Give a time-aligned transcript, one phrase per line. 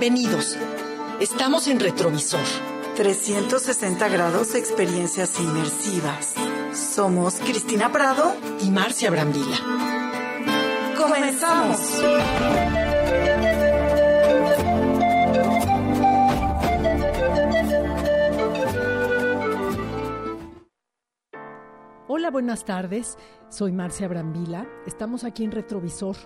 [0.00, 0.56] Bienvenidos.
[1.18, 2.38] Estamos en Retrovisor.
[2.94, 6.34] 360 grados de experiencias inmersivas.
[6.72, 9.56] Somos Cristina Prado y Marcia Brambila.
[10.96, 12.00] ¡Comenzamos!
[22.06, 23.18] Hola, buenas tardes.
[23.48, 24.64] Soy Marcia Brambila.
[24.86, 26.16] Estamos aquí en Retrovisor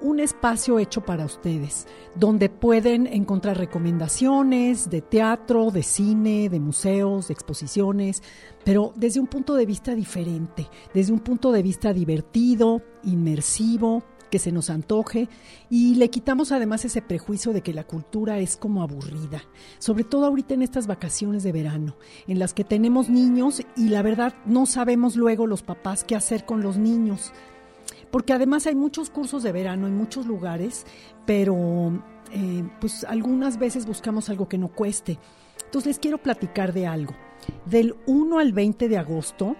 [0.00, 7.28] un espacio hecho para ustedes, donde pueden encontrar recomendaciones de teatro, de cine, de museos,
[7.28, 8.22] de exposiciones,
[8.64, 14.38] pero desde un punto de vista diferente, desde un punto de vista divertido, inmersivo, que
[14.38, 15.28] se nos antoje
[15.68, 19.42] y le quitamos además ese prejuicio de que la cultura es como aburrida,
[19.78, 24.02] sobre todo ahorita en estas vacaciones de verano, en las que tenemos niños y la
[24.02, 27.32] verdad no sabemos luego los papás qué hacer con los niños
[28.10, 30.86] porque además hay muchos cursos de verano en muchos lugares,
[31.26, 35.18] pero eh, pues algunas veces buscamos algo que no cueste.
[35.64, 37.14] Entonces les quiero platicar de algo.
[37.64, 39.56] Del 1 al 20 de agosto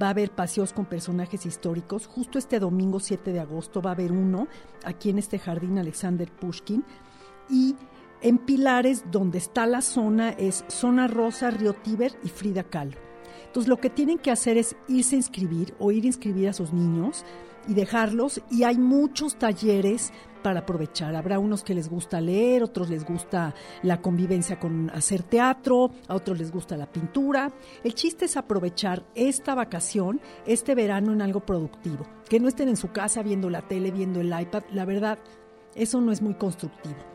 [0.00, 2.06] va a haber paseos con personajes históricos.
[2.06, 4.48] Justo este domingo 7 de agosto va a haber uno
[4.84, 6.84] aquí en este jardín Alexander Pushkin.
[7.48, 7.76] Y
[8.22, 12.96] en Pilares, donde está la zona, es Zona Rosa, Río Tíber y Frida Kahlo.
[13.46, 16.52] Entonces lo que tienen que hacer es irse a inscribir o ir a inscribir a
[16.52, 17.24] sus niños
[17.68, 18.40] y dejarlos.
[18.50, 21.16] Y hay muchos talleres para aprovechar.
[21.16, 26.14] Habrá unos que les gusta leer, otros les gusta la convivencia con hacer teatro, a
[26.14, 27.50] otros les gusta la pintura.
[27.82, 32.06] El chiste es aprovechar esta vacación, este verano en algo productivo.
[32.28, 34.64] Que no estén en su casa viendo la tele, viendo el iPad.
[34.70, 35.18] La verdad,
[35.74, 37.13] eso no es muy constructivo.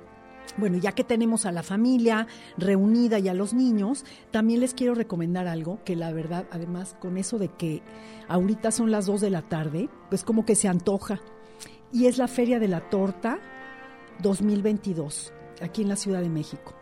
[0.57, 2.27] Bueno, ya que tenemos a la familia
[2.57, 7.17] reunida y a los niños, también les quiero recomendar algo que la verdad, además con
[7.17, 7.81] eso de que
[8.27, 11.21] ahorita son las 2 de la tarde, pues como que se antoja
[11.91, 13.39] y es la Feria de la Torta
[14.21, 16.73] 2022, aquí en la Ciudad de México.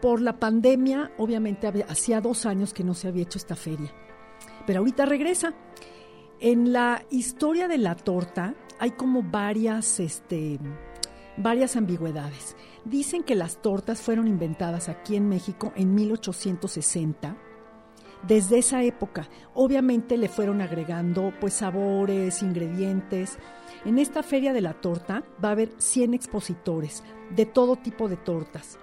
[0.00, 3.92] Por la pandemia, obviamente hacía dos años que no se había hecho esta feria,
[4.66, 5.54] pero ahorita regresa.
[6.40, 10.58] En la historia de la torta hay como varias, este,
[11.36, 12.56] varias ambigüedades.
[12.84, 17.36] Dicen que las tortas fueron inventadas aquí en México en 1860
[18.26, 19.28] desde esa época.
[19.54, 23.38] Obviamente le fueron agregando pues sabores, ingredientes.
[23.84, 27.02] En esta feria de la torta va a haber 100 expositores
[27.34, 28.78] de todo tipo de tortas.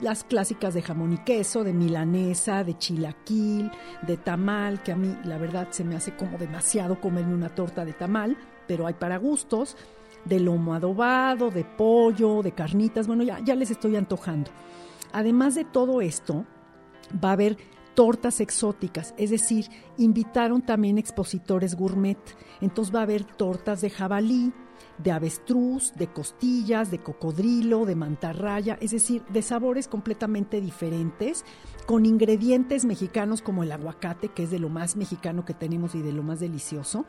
[0.00, 3.70] Las clásicas de jamón y queso, de milanesa, de chilaquil,
[4.06, 7.86] de tamal, que a mí la verdad se me hace como demasiado comerme una torta
[7.86, 8.36] de tamal,
[8.68, 9.78] pero hay para gustos,
[10.28, 14.50] de lomo adobado, de pollo, de carnitas, bueno, ya, ya les estoy antojando.
[15.12, 16.44] Además de todo esto,
[17.12, 17.56] va a haber
[17.94, 19.66] tortas exóticas, es decir,
[19.96, 22.18] invitaron también expositores gourmet.
[22.60, 24.52] Entonces va a haber tortas de jabalí,
[24.98, 31.44] de avestruz, de costillas, de cocodrilo, de mantarraya, es decir, de sabores completamente diferentes,
[31.86, 36.02] con ingredientes mexicanos como el aguacate, que es de lo más mexicano que tenemos y
[36.02, 37.04] de lo más delicioso.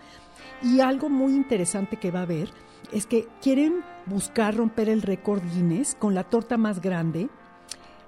[0.61, 2.49] Y algo muy interesante que va a haber
[2.91, 7.29] es que quieren buscar romper el récord Guinness con la torta más grande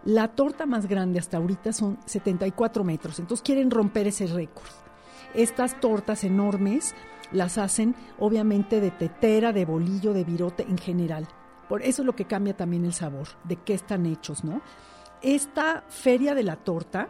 [0.05, 4.69] la torta más grande hasta ahorita son 74 metros, entonces quieren romper ese récord.
[5.33, 6.95] Estas tortas enormes
[7.31, 11.27] las hacen obviamente de tetera, de bolillo, de virote en general.
[11.67, 14.61] Por eso es lo que cambia también el sabor, de qué están hechos, ¿no?
[15.21, 17.09] Esta feria de la torta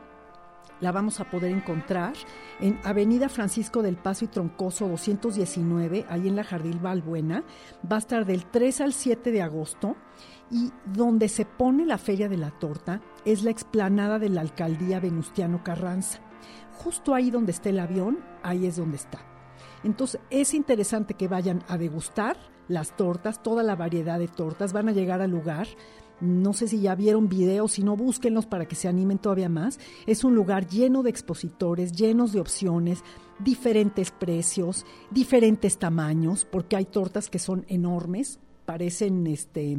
[0.82, 2.14] la vamos a poder encontrar
[2.60, 7.44] en Avenida Francisco del Paso y Troncoso 219, ahí en la Jardín Balbuena.
[7.90, 9.96] Va a estar del 3 al 7 de agosto
[10.52, 15.00] Y donde se pone la Feria de la Torta es la explanada de la alcaldía
[15.00, 16.20] Venustiano Carranza.
[16.74, 19.29] Justo ahí donde está el avión, ahí es donde está.
[19.84, 22.38] Entonces es interesante que vayan a degustar
[22.68, 25.68] las tortas, toda la variedad de tortas, van a llegar al lugar.
[26.22, 29.80] No sé si ya vieron videos, si no, búsquenlos para que se animen todavía más.
[30.06, 33.04] Es un lugar lleno de expositores, llenos de opciones,
[33.40, 38.40] diferentes precios, diferentes tamaños, porque hay tortas que son enormes,
[38.70, 39.76] parecen este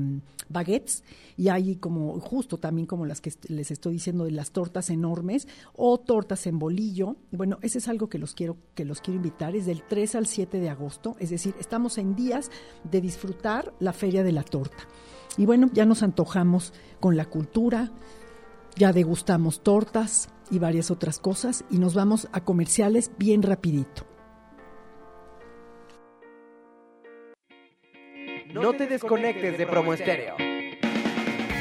[0.49, 1.05] baguettes
[1.37, 5.47] y hay como justo también como las que les estoy diciendo de las tortas enormes
[5.77, 7.15] o tortas en bolillo.
[7.31, 10.27] Bueno, ese es algo que los quiero que los quiero invitar es del 3 al
[10.27, 12.51] 7 de agosto, es decir, estamos en días
[12.83, 14.89] de disfrutar la Feria de la Torta.
[15.37, 17.93] Y bueno, ya nos antojamos con la cultura,
[18.75, 24.10] ya degustamos tortas y varias otras cosas y nos vamos a comerciales bien rapidito.
[28.53, 30.35] No te desconectes de Promo Estéreo.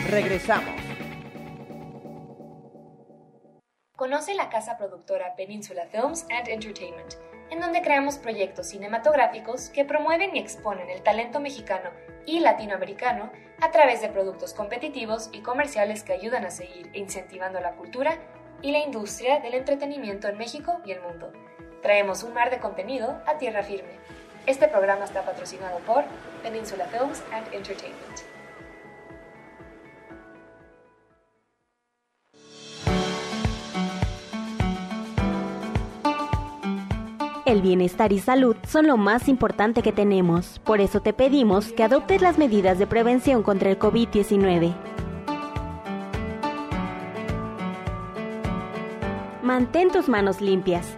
[0.09, 0.74] Regresamos.
[3.95, 7.13] Conoce la casa productora Peninsula Films and Entertainment,
[7.51, 11.91] en donde creamos proyectos cinematográficos que promueven y exponen el talento mexicano
[12.25, 13.31] y latinoamericano
[13.62, 18.18] a través de productos competitivos y comerciales que ayudan a seguir incentivando la cultura
[18.63, 21.31] y la industria del entretenimiento en México y el mundo.
[21.83, 24.00] Traemos un mar de contenido a tierra firme.
[24.50, 26.06] Este programa está patrocinado por
[26.42, 28.01] Peninsula Films and Entertainment.
[37.46, 41.84] El bienestar y salud son lo más importante que tenemos, por eso te pedimos que
[41.84, 44.74] adoptes las medidas de prevención contra el COVID-19.
[49.44, 50.98] Mantén tus manos limpias.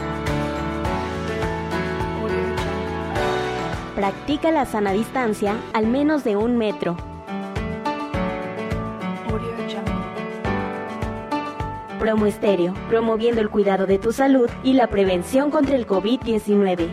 [4.01, 6.97] Practica la sana distancia al menos de un metro.
[11.99, 16.89] Promo Estéreo, promoviendo el cuidado de tu salud y la prevención contra el COVID-19.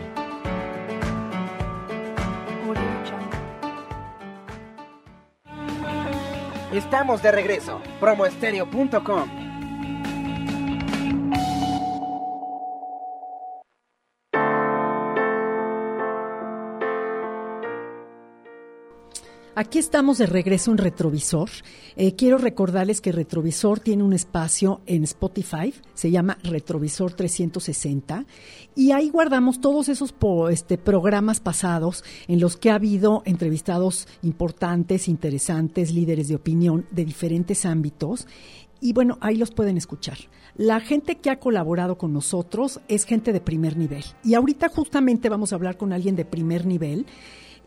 [6.73, 7.81] Estamos de regreso.
[7.99, 9.38] Promoestereo.com
[19.59, 21.49] Aquí estamos de regreso en Retrovisor.
[21.97, 28.25] Eh, quiero recordarles que Retrovisor tiene un espacio en Spotify, se llama Retrovisor 360,
[28.73, 30.15] y ahí guardamos todos esos
[30.49, 37.03] este, programas pasados en los que ha habido entrevistados importantes, interesantes, líderes de opinión de
[37.03, 38.27] diferentes ámbitos.
[38.79, 40.19] Y bueno, ahí los pueden escuchar.
[40.55, 44.05] La gente que ha colaborado con nosotros es gente de primer nivel.
[44.23, 47.05] Y ahorita justamente vamos a hablar con alguien de primer nivel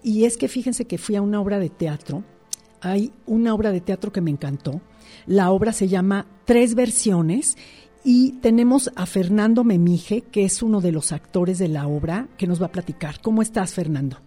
[0.02, 2.24] y es que fíjense que fui a una obra de teatro.
[2.80, 4.80] Hay una obra de teatro que me encantó.
[5.26, 7.56] La obra se llama Tres Versiones
[8.04, 12.46] y tenemos a Fernando Memije, que es uno de los actores de la obra, que
[12.46, 13.20] nos va a platicar.
[13.20, 14.18] ¿Cómo estás, Fernando?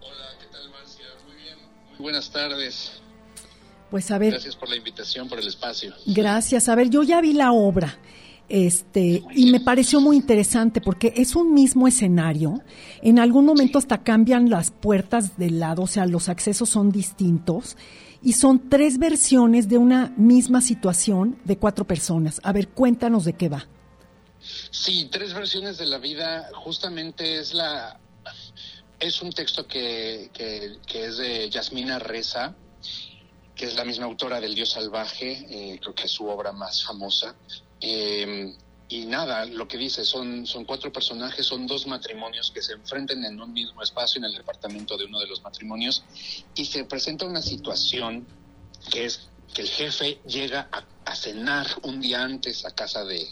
[0.00, 1.06] Hola, ¿qué tal, Marcia?
[1.26, 1.58] Muy bien,
[1.90, 3.00] muy buenas tardes.
[3.90, 4.32] Pues a ver.
[4.32, 5.94] Gracias por la invitación, por el espacio.
[6.06, 6.68] Gracias.
[6.68, 7.98] A ver, yo ya vi la obra.
[8.48, 12.62] Este, y me pareció muy interesante porque es un mismo escenario.
[13.02, 17.76] En algún momento hasta cambian las puertas del lado, o sea, los accesos son distintos.
[18.20, 22.40] Y son tres versiones de una misma situación de cuatro personas.
[22.42, 23.68] A ver, cuéntanos de qué va.
[24.72, 26.50] Sí, tres versiones de la vida.
[26.52, 28.00] Justamente es la
[29.00, 32.54] es un texto que, que, es de Yasmina Reza,
[33.54, 36.84] que es la misma autora del Dios Salvaje, eh, creo que es su obra más
[36.84, 37.34] famosa.
[37.80, 38.54] Eh,
[38.90, 43.22] y nada, lo que dice son, son cuatro personajes, son dos matrimonios que se enfrentan
[43.24, 46.02] en un mismo espacio en el departamento de uno de los matrimonios
[46.54, 48.26] y se presenta una situación
[48.90, 53.26] que es que el jefe llega a, cenar un día antes a casa de,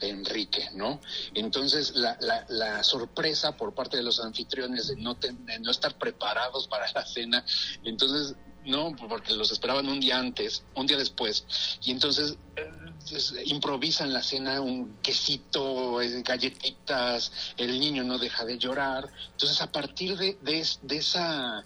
[0.00, 1.00] Enrique, ¿no?
[1.32, 5.96] Entonces la, la, la, sorpresa por parte de los anfitriones de no, de no estar
[5.96, 7.42] preparados para la cena,
[7.84, 8.34] entonces
[8.66, 11.46] no, porque los esperaban un día antes, un día después,
[11.82, 12.36] y entonces
[13.44, 19.08] improvisan la cena, un quesito, eh, galletitas, el niño no deja de llorar.
[19.32, 21.64] Entonces, a partir de, de, esa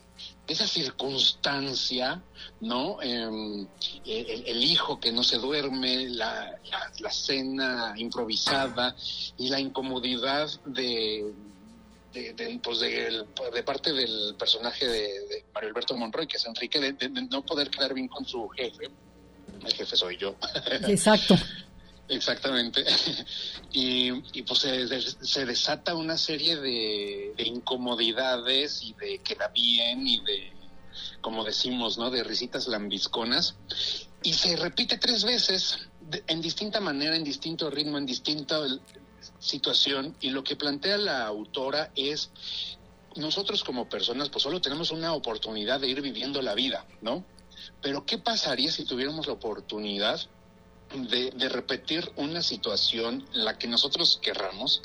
[0.48, 2.22] esa circunstancia,
[2.60, 3.00] ¿no?
[3.02, 3.66] Em,
[4.06, 6.58] el, hijo que no se duerme, la,
[7.10, 8.96] cena improvisada
[9.36, 11.32] y la incomodidad de,
[12.12, 17.44] de, pues de, parte del personaje de, Mario Alberto Monroy, que es Enrique, de, no
[17.44, 18.90] poder quedar bien con su jefe.
[19.64, 20.36] El jefe soy yo.
[20.86, 21.36] Exacto.
[22.08, 22.84] Exactamente.
[23.70, 30.52] Y, pues se, desata una serie de, incomodidades y de queda bien y de,
[31.20, 32.10] como decimos, ¿no?
[32.10, 33.56] De risitas lambisconas.
[34.22, 35.90] Y se repite tres veces
[36.26, 38.58] en distinta manera, en distinto ritmo, en distinta
[39.38, 40.16] situación.
[40.20, 42.30] Y lo que plantea la autora es,
[43.16, 47.24] nosotros como personas pues solo tenemos una oportunidad de ir viviendo la vida, ¿no?
[47.82, 50.20] Pero ¿qué pasaría si tuviéramos la oportunidad
[50.94, 54.80] de, repetir una situación, la que nosotros querramos,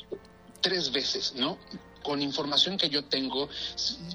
[0.60, 1.58] tres veces, ¿no?
[2.02, 3.48] con información que yo tengo,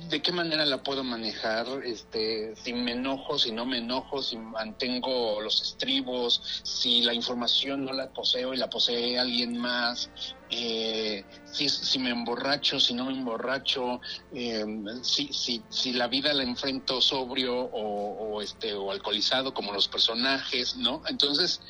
[0.10, 4.38] de qué manera la puedo manejar, este, si me enojo, si no me enojo, si
[4.38, 10.10] mantengo los estribos, si la información no la poseo y la posee alguien más,
[10.50, 14.00] eh, si, si me emborracho, si no me emborracho,
[14.34, 14.66] eh,
[15.02, 20.76] si, si, si la vida la enfrento sobrio o, este, o alcoholizado como los personajes,
[20.78, 21.02] ¿no?
[21.08, 21.62] Entonces,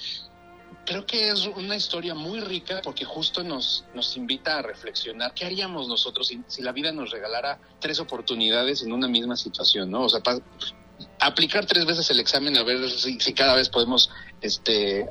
[0.86, 5.46] creo que es una historia muy rica porque justo nos, nos invita a reflexionar qué
[5.46, 10.04] haríamos nosotros si, la vida nos regalara tres oportunidades en una misma situación, ¿no?
[10.04, 10.22] O sea,
[11.20, 14.10] aplicar tres veces el examen a ver si, cada vez podemos
[14.42, 15.08] este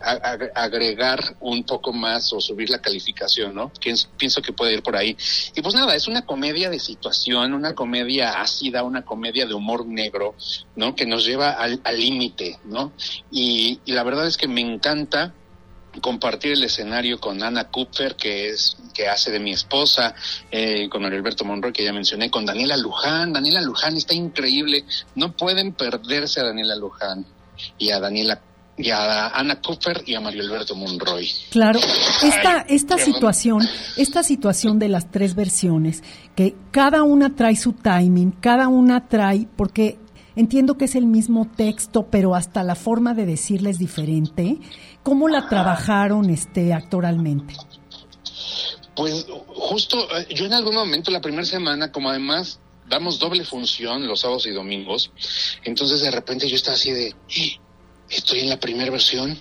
[0.55, 3.73] agregar un poco más o subir la calificación, ¿no?
[3.81, 5.17] Que pienso que puede ir por ahí.
[5.55, 9.87] Y pues nada, es una comedia de situación, una comedia ácida, una comedia de humor
[9.87, 10.35] negro,
[10.77, 10.95] ¿no?
[10.95, 12.93] Que nos lleva al límite, ¿no?
[13.31, 15.35] y la verdad es que me encanta
[16.01, 20.15] compartir el escenario con Ana Cooper, que es que hace de mi esposa,
[20.51, 23.33] eh, con Alberto Monroy, que ya mencioné, con Daniela Luján.
[23.33, 24.85] Daniela Luján está increíble.
[25.15, 27.27] No pueden perderse a Daniela Luján
[27.79, 28.41] y a Daniela
[28.79, 31.29] y a Ana Cooper y a Mario Alberto Monroy.
[31.51, 31.81] Claro,
[32.23, 36.03] esta, esta situación, esta situación de las tres versiones,
[36.35, 39.99] que cada una trae su timing, cada una trae, porque
[40.37, 44.59] entiendo que es el mismo texto, pero hasta la forma de decirle es diferente.
[45.03, 47.55] ¿Cómo la trabajaron este actoralmente?
[48.95, 54.07] Pues justo, eh, yo en algún momento, la primera semana, como además damos doble función
[54.07, 55.11] los sábados y domingos,
[55.65, 57.61] entonces de repente yo estaba así de, eh,
[58.09, 59.39] estoy en la primera versión,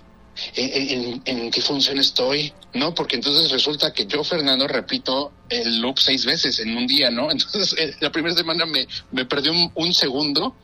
[0.55, 2.93] ¿En, qué función estoy, ¿no?
[2.93, 7.31] Porque entonces resulta que yo, Fernando, repito el loop seis veces en un día, ¿no?
[7.31, 10.55] Entonces eh, la primera semana me, me perdió un, segundo,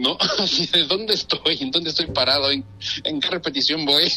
[0.00, 0.16] ¿no?
[0.72, 2.64] De dónde estoy, en dónde estoy parado, en,
[3.20, 4.10] qué repetición voy.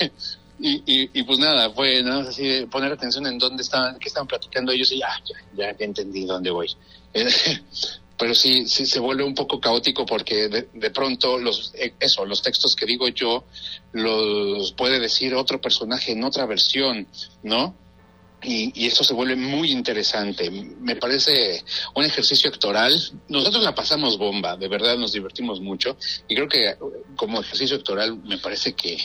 [0.60, 4.28] Y, y, pues nada, fue nada así de poner atención en dónde estaban, qué estaban
[4.28, 5.10] platicando ellos y ya,
[5.56, 6.70] ya, ya entendí dónde voy.
[8.18, 12.26] pero sí, sí se vuelve un poco caótico porque de, de, pronto los, eh, eso,
[12.26, 13.44] los textos que digo yo
[13.92, 17.08] los puede decir otro personaje en otra versión,
[17.42, 17.76] ¿no?
[18.44, 20.50] Y, eso se vuelve muy interesante.
[20.52, 21.64] Me parece
[21.96, 22.94] un ejercicio actoral.
[23.30, 25.98] Nosotros la pasamos bomba, de verdad nos divertimos mucho
[26.28, 26.76] y creo que
[27.16, 28.98] como ejercicio actoral me parece que,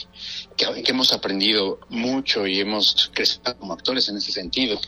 [0.57, 4.80] que, hemos aprendido mucho y hemos crecido como actores en ese sentido.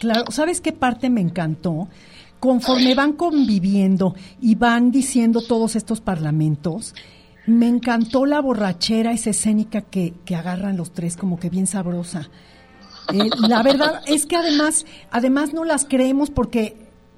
[0.00, 1.88] Claro, ¿sabes qué parte me encantó?
[2.40, 6.94] Conforme van conviviendo y van diciendo todos estos parlamentos,
[7.46, 12.30] me encantó la borrachera, esa escénica que, que agarran los tres como que bien sabrosa
[13.12, 16.76] eh, la verdad es que además, además no las creemos porque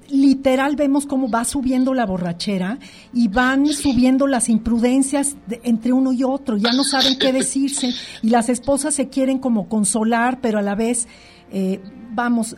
[0.09, 2.79] literal vemos cómo va subiendo la borrachera
[3.13, 8.29] y van subiendo las imprudencias entre uno y otro, ya no saben qué decirse y
[8.29, 11.07] las esposas se quieren como consolar, pero a la vez,
[11.51, 11.81] eh,
[12.11, 12.57] vamos,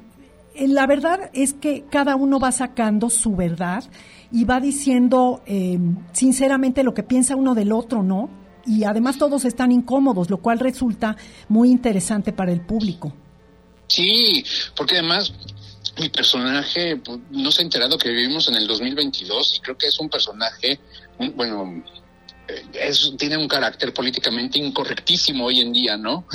[0.55, 3.83] eh, la verdad es que cada uno va sacando su verdad
[4.31, 5.43] y va diciendo
[6.11, 8.31] sinceramente lo que piensa uno del otro, ¿no?
[8.65, 11.17] Y además todos están incómodos, lo cual resulta
[11.49, 13.13] muy interesante para el público.
[13.87, 14.43] Sí,
[14.75, 15.33] porque además
[15.97, 19.87] mi personaje pues, no se ha enterado que vivimos en el 2022 y creo que
[19.87, 20.79] es un personaje,
[21.35, 21.83] bueno,
[22.47, 26.25] eh, es, tiene un carácter políticamente incorrectísimo hoy en día, ¿no?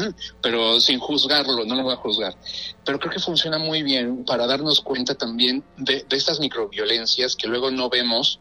[0.40, 2.36] Pero sin juzgarlo, no lo voy a juzgar.
[2.84, 7.70] Pero creo que funciona muy bien para darnos cuenta también de, estas microviolencias que luego
[7.70, 8.40] no vemos,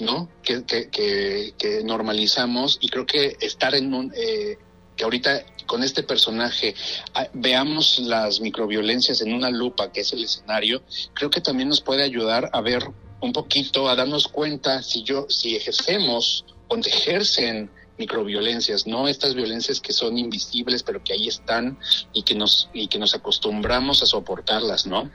[0.00, 0.28] ¿no?
[0.42, 4.12] Que, que, que, normalizamos y creo que estar en un...
[4.16, 4.58] Eh,
[4.96, 6.74] que ahorita con este personaje
[7.14, 10.82] ah, veamos las microviolencias en una lupa, que es el escenario,
[11.14, 12.84] creo que también nos puede ayudar a ver
[13.20, 19.80] un poquito, a darnos cuenta si yo, si ejercemos o ejercen microviolencias, no estas violencias
[19.80, 21.78] que son invisibles, pero que ahí están
[22.12, 25.10] y que nos y que nos acostumbramos a soportarlas, ¿no?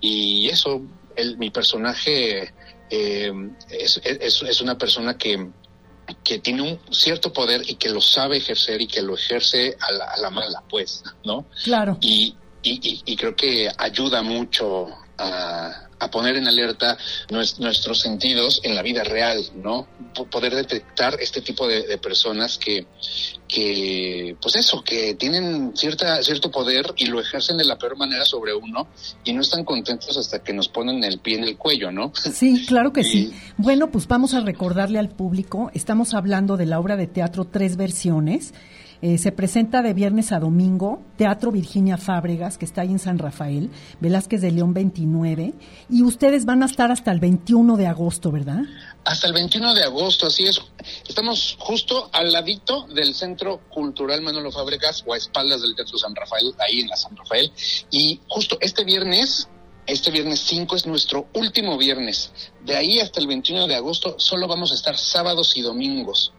[0.00, 0.82] Y eso,
[1.14, 2.52] el, mi personaje
[2.90, 3.32] eh,
[3.70, 5.50] es, es, es, una persona que,
[6.22, 9.92] que tiene un cierto poder y que lo sabe ejercer y que lo ejerce a
[9.92, 11.46] la, a la mala, pues, ¿no?
[11.64, 11.98] Claro.
[12.00, 16.96] Y, y, y, creo que ayuda mucho a, a poner en alerta
[17.30, 19.86] nuestros sentidos en la vida real, ¿no?
[20.30, 22.86] poder detectar este tipo de, de, personas que,
[23.46, 28.24] que, pues eso, que tienen cierta, cierto poder y lo ejercen de la peor manera
[28.24, 28.88] sobre uno
[29.24, 32.12] y no están contentos hasta que nos ponen el pie en el cuello, ¿no?
[32.14, 33.04] Sí, claro que y...
[33.04, 33.34] sí.
[33.58, 37.76] Bueno, pues vamos a recordarle al público, estamos hablando de la obra de teatro Tres
[37.76, 38.54] Versiones,
[39.02, 43.18] eh, se presenta de viernes a domingo, Teatro Virginia Fábregas, que está ahí en San
[43.18, 45.54] Rafael, Velázquez de León 29,
[45.90, 48.62] y ustedes van a estar hasta el 21 de agosto, ¿verdad?
[49.04, 50.60] Hasta el 21 de agosto, así es.
[51.08, 56.14] Estamos justo al ladito del Centro Cultural Manolo Fábregas o a espaldas del Teatro San
[56.14, 57.52] Rafael, ahí en la San Rafael,
[57.90, 59.48] y justo este viernes
[59.86, 62.32] este viernes 5 es nuestro último viernes.
[62.64, 66.32] De ahí hasta el 21 de agosto solo vamos a estar sábados y domingos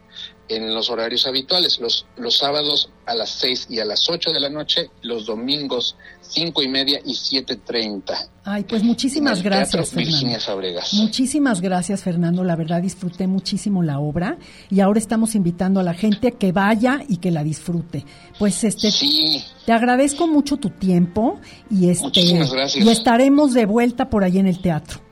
[0.50, 4.40] en los horarios habituales, los, los sábados a las 6 y a las 8 de
[4.40, 8.30] la noche, los domingos cinco y media y 7.30.
[8.44, 10.94] Ay, pues muchísimas gracias, Virginia Fabregas.
[10.94, 12.44] Muchísimas gracias, Fernando.
[12.44, 14.38] La verdad disfruté muchísimo la obra
[14.70, 18.06] y ahora estamos invitando a la gente que vaya y que la disfrute.
[18.40, 19.44] Pues este, sí.
[19.66, 21.40] te agradezco mucho tu tiempo
[21.70, 22.86] y este, muchísimas gracias.
[22.86, 25.07] y estaremos de vuelta por ahí en el teatro.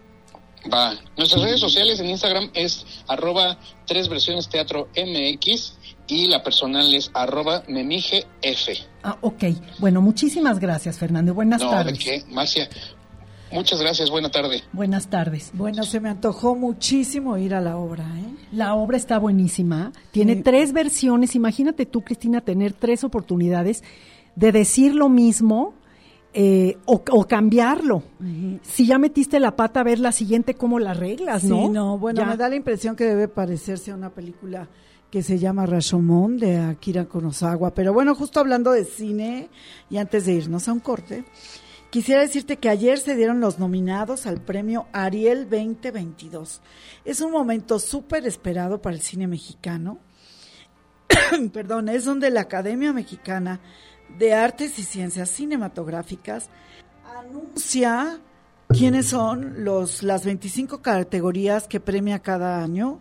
[0.74, 0.94] Va.
[1.18, 5.74] Nuestras redes sociales en Instagram es arroba tres versiones teatro MX
[6.08, 8.26] y la personal es arroba memigef.
[9.04, 9.44] Ah, ok.
[9.80, 11.34] Bueno, muchísimas gracias, Fernando.
[11.34, 11.98] Buenas no, tardes.
[11.98, 12.24] ¿de qué?
[12.32, 12.68] Marcia,
[13.52, 14.10] muchas gracias.
[14.10, 14.64] Buena tarde.
[14.74, 15.52] Buenas tardes.
[15.54, 18.46] Bueno, se me antojó muchísimo ir a la obra, ¿eh?
[18.52, 19.92] La obra está buenísima.
[20.12, 20.42] Tiene Sí.
[20.44, 21.36] tres versiones.
[21.36, 23.84] Imagínate tú, Cristina, tener tres oportunidades
[24.36, 25.74] de decir lo mismo
[26.38, 28.04] eh, o, o cambiarlo.
[28.62, 31.70] Si ya metiste la pata, a ver la siguiente cómo la arreglas, Sí, ¿no?
[31.70, 32.28] no, bueno, Ya.
[32.28, 34.68] me da la impresión que debe parecerse a una película
[35.10, 37.74] que se llama Rashomon de Akira Kurosawa.
[37.74, 39.50] Pero bueno, justo hablando de cine,
[39.90, 41.24] y antes de irnos a un corte,
[41.90, 46.62] quisiera decirte que ayer se dieron los nominados al premio Ariel 2022.
[47.06, 50.00] Es un momento súper esperado para el cine mexicano.
[51.54, 53.62] Perdón, es donde la Academia Mexicana
[54.18, 56.50] de Artes y Ciencias Cinematográficas
[57.18, 58.20] anuncia
[58.70, 63.00] quiénes son los, las 25 categorías que premia cada año.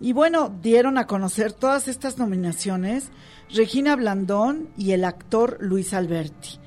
[0.00, 3.10] Y bueno, dieron a conocer todas estas nominaciones
[3.52, 6.58] Regina Blandón y el actor Luis Alberti.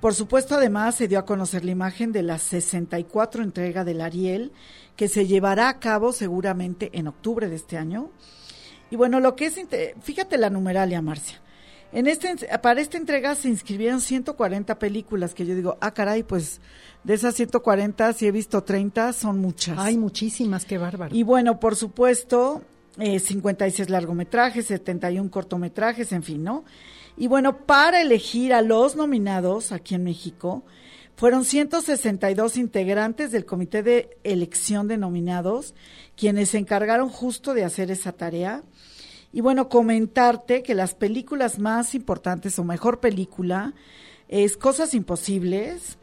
[0.00, 4.52] Por supuesto, además se dio a conocer la imagen de la 64 entrega del Ariel,
[4.94, 8.10] que se llevará a cabo seguramente en octubre de este año.
[8.90, 9.58] Y bueno, lo que es,
[10.02, 11.40] fíjate la numeralia, Marcia.
[11.96, 16.60] En este, para esta entrega se inscribieron 140 películas, que yo digo, ah, caray, pues
[17.04, 19.78] de esas 140, si he visto 30, son muchas.
[19.78, 21.16] Hay muchísimas, qué bárbaro.
[21.16, 22.60] Y bueno, por supuesto,
[22.98, 26.66] eh, 56 largometrajes, 71 cortometrajes, en fin, ¿no?
[27.16, 30.64] Y bueno, para elegir a los nominados aquí en México,
[31.16, 35.74] fueron 162 integrantes del comité de elección de nominados,
[36.14, 38.64] quienes se encargaron justo de hacer esa tarea.
[39.32, 43.74] Y bueno, comentarte que las películas más importantes o mejor película
[44.28, 45.98] es Cosas Imposibles,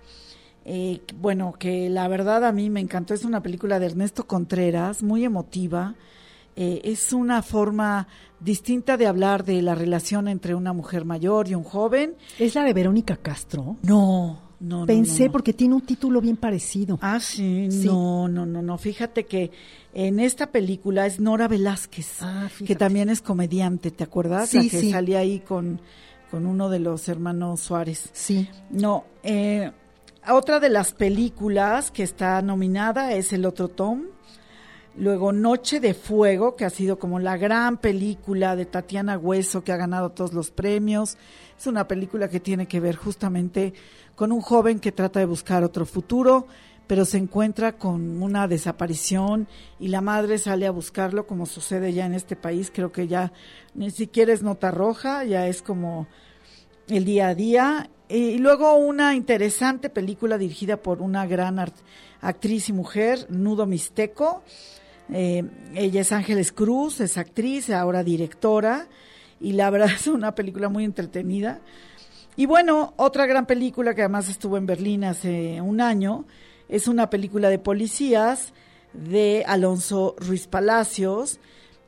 [0.65, 5.03] eh, bueno, que la verdad a mí me encantó, es una película de Ernesto Contreras,
[5.03, 5.95] muy emotiva,
[6.55, 8.07] eh, es una forma
[8.39, 12.15] distinta de hablar de la relación entre una mujer mayor y un joven.
[12.37, 13.77] ¿Es la de Verónica Castro?
[13.81, 15.31] No, no, Pensé no, no.
[15.33, 16.97] porque tiene un título bien parecido.
[17.01, 17.85] Ah, sí, Sí.
[17.85, 18.77] no, no, no, no.
[18.77, 19.51] Fíjate que
[19.93, 24.49] en esta película es Nora Velázquez, Ah, que también es comediante, ¿te acuerdas?
[24.49, 24.91] Sí, la que sí.
[24.91, 25.81] salía ahí con,
[26.31, 28.09] con uno de los hermanos Suárez.
[28.13, 28.47] Sí.
[28.69, 29.71] No, eh,
[30.29, 34.03] otra de las películas que está nominada es El Otro Tom.
[34.95, 39.71] Luego Noche de Fuego, que ha sido como la gran película de Tatiana Hueso, que
[39.71, 41.17] ha ganado todos los premios.
[41.57, 43.73] Es una película que tiene que ver justamente
[44.15, 46.47] con un joven que trata de buscar otro futuro,
[46.87, 49.47] pero se encuentra con una desaparición
[49.79, 52.71] y la madre sale a buscarlo, como sucede ya en este país.
[52.73, 53.31] Creo que ya
[53.73, 56.07] ni siquiera es nota roja, ya es como
[56.87, 57.89] el día a día.
[58.09, 61.57] Y luego una interesante película dirigida por una gran
[62.21, 64.43] actriz y mujer, Nudo Mixteco.
[65.11, 68.87] Eh, ella es Ángeles Cruz, es actriz, ahora directora,
[69.39, 71.61] y la verdad es una película muy entretenida.
[72.35, 76.25] Y bueno, otra gran película que además estuvo en Berlín hace un año,
[76.69, 78.53] es una película de policías
[78.93, 81.39] de Alonso Ruiz Palacios,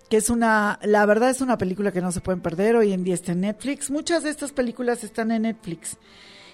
[0.09, 3.03] que es una, la verdad es una película que no se pueden perder, hoy en
[3.03, 5.97] día está en Netflix, muchas de estas películas están en Netflix.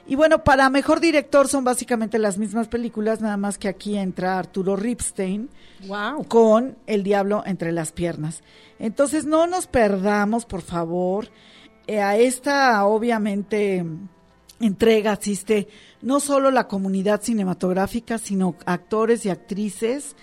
[0.08, 4.40] Y bueno, para mejor director son básicamente las mismas películas, nada más que aquí entra
[4.40, 5.50] Arturo Ripstein
[5.88, 6.26] Wow.
[6.28, 8.42] con El Diablo entre las piernas.
[8.80, 11.30] Entonces no nos perdamos, por favor.
[11.92, 13.86] Eh, a esta, obviamente,
[14.62, 15.68] entrega asiste
[16.02, 20.16] no solo la comunidad cinematográfica, sino actores y actrices.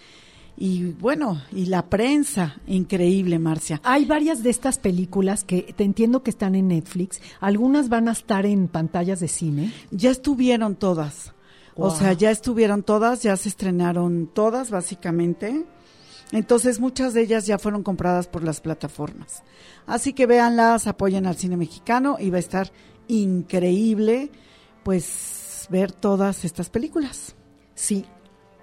[0.56, 3.82] Y bueno, y la prensa, increíble, Marcia.
[3.84, 7.20] Hay varias de estas películas que te entiendo que están en Netflix.
[7.38, 9.70] Algunas van a estar en pantallas de cine.
[9.90, 11.34] Ya estuvieron todas.
[11.76, 15.66] O sea, ya estuvieron todas, ya se estrenaron todas, básicamente.
[16.32, 19.42] Entonces, muchas de ellas ya fueron compradas por las plataformas.
[19.86, 22.70] Así que véanlas, apoyen al cine mexicano y va a estar
[23.06, 24.30] increíble,
[24.82, 27.34] pues, ver todas estas películas.
[27.74, 28.04] Sí,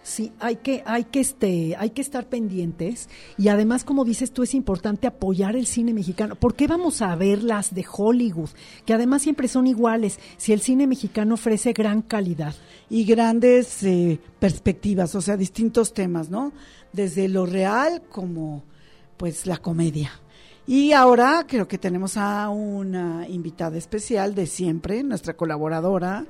[0.06, 4.44] sí, hay que, hay que, este, hay que estar pendientes y además, como dices tú,
[4.44, 6.36] es importante apoyar el cine mexicano.
[6.36, 8.52] ¿Por qué vamos a ver las de Hollywood,
[8.86, 12.56] que además siempre son iguales, si el cine mexicano ofrece gran calidad?
[12.90, 16.52] y grandes eh, perspectivas, o sea, distintos temas, ¿no?
[16.94, 18.64] Desde lo real como
[19.18, 20.12] pues la comedia.
[20.68, 26.26] Y ahora creo que tenemos a una invitada especial de siempre, nuestra colaboradora.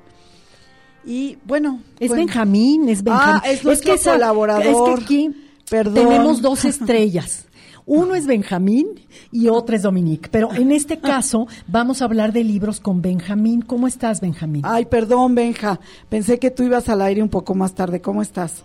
[1.06, 3.42] Y bueno, Es bueno, Benjamín, es Benjamín.
[3.44, 4.66] Ah, es nuestro esa- colaborador.
[4.66, 5.30] Es que aquí
[5.70, 5.94] Perdón.
[5.94, 7.46] tenemos dos estrellas.
[7.88, 9.00] Uno es Benjamín
[9.32, 10.28] y otro es Dominique.
[10.32, 13.62] Pero en este caso vamos a hablar de libros con Benjamín.
[13.62, 14.64] ¿Cómo estás, Benjamín?
[14.66, 15.80] Ay, perdón, Benja.
[16.10, 18.02] Pensé que tú ibas al aire un poco más tarde.
[18.02, 18.64] ¿Cómo estás?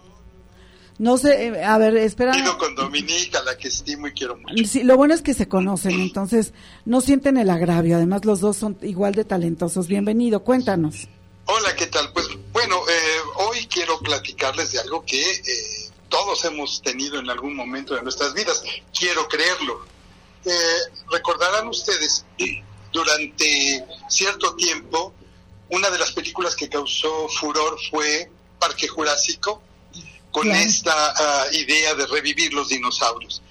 [0.98, 2.33] No sé, eh, a ver, espera.
[2.33, 4.64] Vino con Dominique, a la que estimo y quiero mucho.
[4.66, 6.53] Sí, lo bueno es que se conocen, entonces
[6.87, 7.96] no sienten el agravio.
[7.96, 9.87] Además, los dos son igual de talentosos.
[9.87, 11.09] Bienvenido, cuéntanos.
[11.46, 12.10] Hola, ¿qué tal?
[14.11, 18.61] Platicarles de algo que eh, todos hemos tenido en algún momento de nuestras vidas.
[18.92, 19.87] Quiero creerlo.
[20.44, 20.51] Eh,
[21.12, 22.25] recordarán ustedes,
[22.92, 25.14] durante cierto tiempo,
[25.68, 29.62] una de las películas que causó furor fue Parque Jurásico,
[30.33, 33.42] con esta ah, idea de revivir los dinosaurios.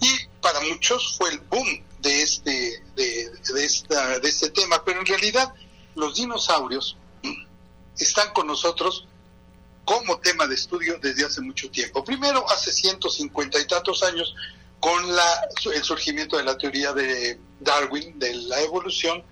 [0.00, 0.10] Y
[0.40, 5.06] para muchos fue el boom de este, de, de esta, de este tema, pero en
[5.06, 5.52] realidad
[5.94, 6.96] los dinosaurios
[7.98, 9.06] están con nosotros
[9.84, 12.04] como tema de estudio desde hace mucho tiempo.
[12.04, 14.34] Primero, hace 150 y tantos años,
[14.78, 19.22] con la, el surgimiento de la teoría de Darwin, de la evolución,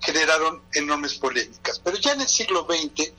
[0.00, 1.78] generaron enormes polémicas.
[1.78, 3.12] Pero ya en el siglo XX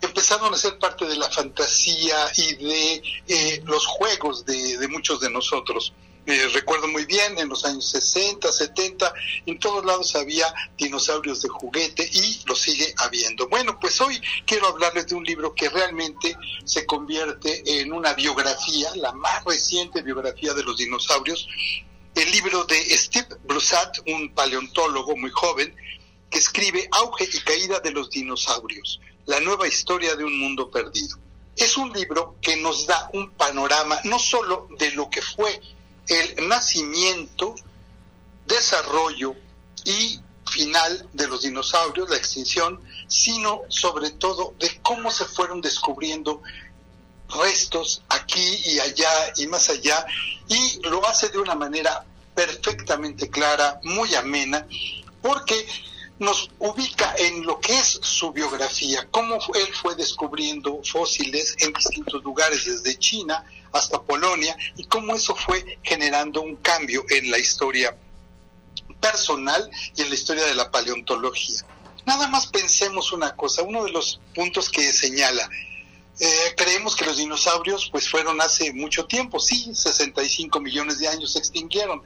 [0.00, 5.30] empezaron a ser parte de la fantasía y de eh, los juegos de muchos de
[5.30, 5.92] nosotros.
[6.28, 9.14] Recuerdo muy bien, en los años 60, 70,
[9.46, 10.44] en todos lados había
[10.76, 13.48] dinosaurios de juguete y lo sigue habiendo.
[13.48, 16.36] Bueno, pues hoy quiero hablarles de un libro que realmente
[16.66, 21.48] se convierte en una biografía, la más reciente biografía de los dinosaurios,
[22.14, 25.74] el libro de Steve Brusat, un paleontólogo muy joven,
[26.28, 31.16] que escribe Auge y caída de los dinosaurios, la nueva historia de un mundo perdido.
[31.56, 35.58] Es un libro que nos da un panorama no solo de lo que fue
[36.08, 37.54] el nacimiento,
[38.46, 39.34] desarrollo
[39.84, 46.42] y final de los dinosaurios, la extinción, sino sobre todo de cómo se fueron descubriendo
[47.28, 50.06] restos aquí y allá y más allá,
[50.48, 54.66] y lo hace de una manera perfectamente clara, muy amena,
[55.20, 55.66] porque
[56.18, 62.22] nos ubica en lo que es su biografía, cómo él fue descubriendo fósiles en distintos
[62.24, 67.96] lugares, desde China hasta Polonia, y cómo eso fue generando un cambio en la historia
[69.00, 71.64] personal y en la historia de la paleontología.
[72.04, 75.48] Nada más pensemos una cosa, uno de los puntos que señala,
[76.20, 81.32] eh, creemos que los dinosaurios pues fueron hace mucho tiempo, sí, 65 millones de años
[81.32, 82.02] se extinguieron,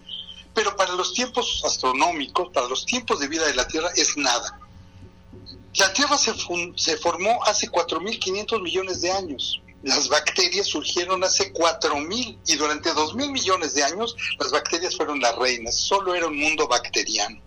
[0.55, 4.59] pero para los tiempos astronómicos, para los tiempos de vida de la Tierra es nada.
[5.77, 6.35] La Tierra se,
[6.99, 9.63] formó hace 4.500 millones de años.
[9.83, 15.35] Las bacterias surgieron hace 4.000 y durante 2.000 millones de años las bacterias fueron las
[15.37, 15.77] reinas.
[15.77, 17.41] Solo era un mundo bacteriano.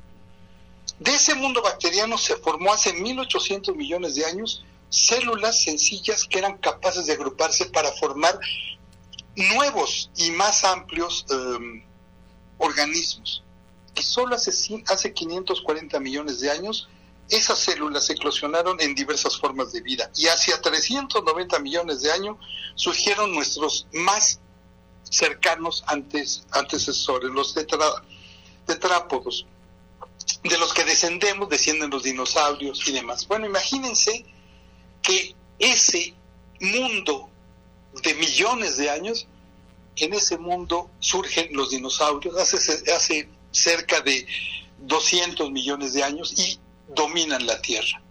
[1.00, 6.58] De ese mundo bacteriano se formó hace 1.800 millones de años células sencillas que eran
[6.58, 8.40] capaces de agruparse para formar
[9.36, 11.84] nuevos y más amplios em,
[12.58, 13.44] organismos.
[13.96, 14.52] Y solo hace,
[14.88, 16.90] hace 540 millones de años
[17.30, 22.38] esas células eclosionaron en diversas formas de vida y hacia 390 millones de años
[22.76, 24.40] surgieron nuestros más
[25.10, 25.84] cercanos
[26.52, 27.56] antecesores, los
[28.66, 29.46] tetrápodos,
[30.44, 33.28] de los que descendemos, descienden los dinosaurios y demás.
[33.28, 34.26] Bueno, imagínense
[35.02, 36.14] que ese
[36.60, 37.30] mundo
[38.04, 39.28] de millones de años,
[39.98, 42.58] en ese mundo surgen los dinosaurios hace,
[42.92, 44.28] hace cerca de
[44.80, 46.60] 200 millones de años y
[46.94, 48.02] dominan la Tierra.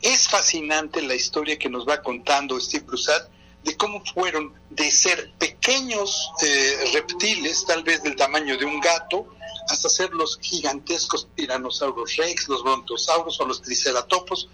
[0.00, 3.28] Es fascinante la historia que nos va contando Steve Broussard
[3.64, 9.26] de cómo fueron de ser pequeños eh, reptiles, tal vez del tamaño de un gato,
[9.68, 14.48] hasta ser los gigantescos tiranosaurus rex, los brontosaurus o los triceratopos,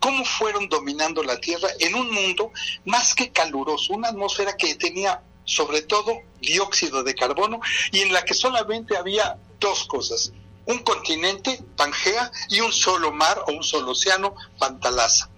[0.00, 2.52] cómo fueron dominando la Tierra en un mundo
[2.86, 7.60] más que caluroso, una atmósfera que tenía sobre todo dióxido de carbono
[7.92, 10.32] y en la que solamente había dos cosas,
[10.66, 15.28] un continente, Pangea, y un solo mar o un solo océano, Pantalaza.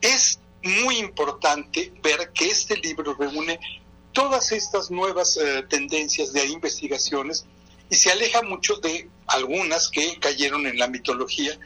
[0.00, 3.60] Es muy importante ver que este libro reúne
[4.12, 7.44] todas estas nuevas eh, tendencias de investigaciones
[7.90, 11.58] y se aleja mucho de algunas que cayeron en la mitología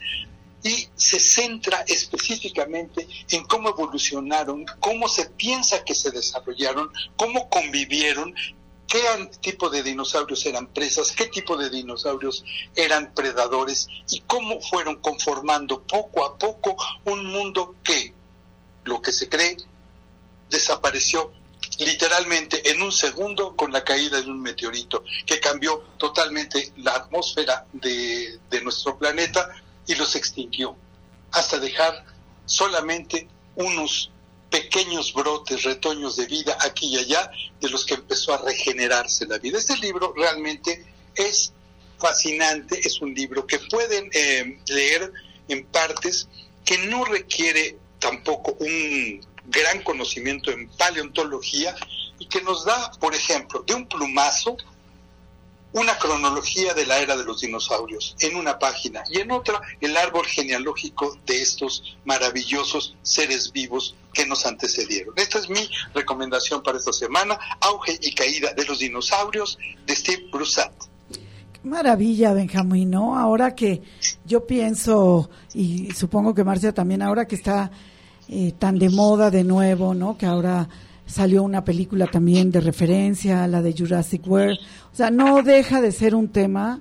[0.62, 8.34] y se centra específicamente en cómo evolucionaron, cómo se piensa que se desarrollaron, cómo convivieron,
[8.86, 8.98] qué
[9.40, 12.44] tipo de dinosaurios eran presas, qué tipo de dinosaurios
[12.74, 18.12] eran predadores y cómo fueron conformando poco a poco un mundo que,
[18.84, 19.56] lo que se cree,
[20.50, 21.32] desapareció
[21.78, 27.66] literalmente en un segundo con la caída de un meteorito que cambió totalmente la atmósfera
[27.72, 29.48] de, de nuestro planeta
[29.90, 30.76] y los extinguió,
[31.32, 32.04] hasta dejar
[32.46, 33.26] solamente
[33.56, 34.12] unos
[34.48, 37.28] pequeños brotes, retoños de vida aquí y allá,
[37.60, 39.58] de los que empezó a regenerarse la vida.
[39.58, 41.52] Este libro realmente es
[41.98, 45.12] fascinante, es un libro que pueden eh, leer
[45.48, 46.28] en partes,
[46.64, 51.74] que no requiere tampoco un gran conocimiento en paleontología
[52.20, 54.56] y que nos da, por ejemplo, de un plumazo,
[55.72, 59.96] una cronología de la era de los dinosaurios en una página y en otra el
[59.96, 65.14] árbol genealógico de estos maravillosos seres vivos que nos antecedieron.
[65.16, 70.28] Esta es mi recomendación para esta semana, Auge y Caída de los Dinosaurios de Steve.
[71.52, 73.18] Qué maravilla, Benjamín, ¿no?
[73.18, 73.82] Ahora que
[74.24, 77.70] yo pienso, y supongo que Marcia también, ahora que está
[78.28, 80.16] eh, tan de moda de nuevo, ¿no?
[80.16, 80.68] Que ahora
[81.10, 84.58] salió una película también de referencia, la de Jurassic World.
[84.92, 86.80] O sea, no deja de ser un tema.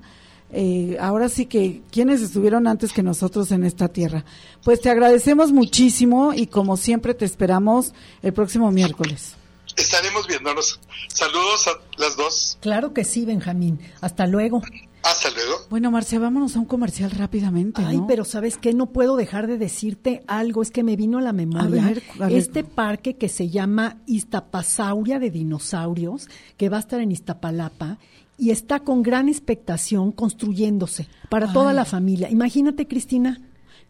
[0.52, 4.26] Eh, ahora sí que, ¿quiénes estuvieron antes que nosotros en esta tierra?
[4.64, 9.36] Pues te agradecemos muchísimo y como siempre te esperamos el próximo miércoles.
[9.76, 10.80] Estaremos viéndonos.
[11.08, 12.58] Saludos a las dos.
[12.62, 13.80] Claro que sí, Benjamín.
[14.02, 14.62] Hasta luego.
[15.10, 15.54] Hasta luego.
[15.70, 17.82] Bueno, Marcia, vámonos a un comercial rápidamente.
[17.86, 18.74] Ay, pero ¿sabes qué?
[18.74, 20.62] No puedo dejar de decirte algo.
[20.62, 22.38] Es que me vino a la memoria A ver, a ver.
[22.38, 27.98] este parque que se llama Iztapasauria de Dinosaurios, que va a estar en Iztapalapa
[28.38, 32.30] y está con gran expectación construyéndose para toda la familia.
[32.30, 33.42] Imagínate, Cristina.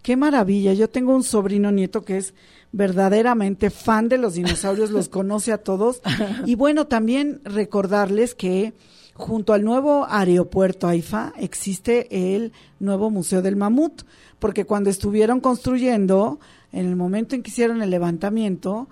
[0.01, 0.73] Qué maravilla.
[0.73, 2.33] Yo tengo un sobrino nieto que es
[2.71, 6.01] verdaderamente fan de los dinosaurios, los conoce a todos.
[6.45, 8.73] Y bueno, también recordarles que
[9.19, 14.03] junto al nuevo aeropuerto AIFA existe el nuevo Museo del Mamut,
[14.39, 16.39] porque cuando estuvieron construyendo,
[16.71, 18.87] en el momento en que hicieron el levantamiento,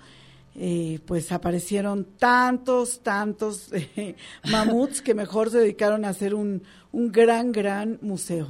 [0.54, 4.16] eh, pues aparecieron tantos, tantos eh,
[4.50, 6.62] mamuts que mejor se dedicaron a hacer un,
[6.92, 8.48] un gran, gran museo.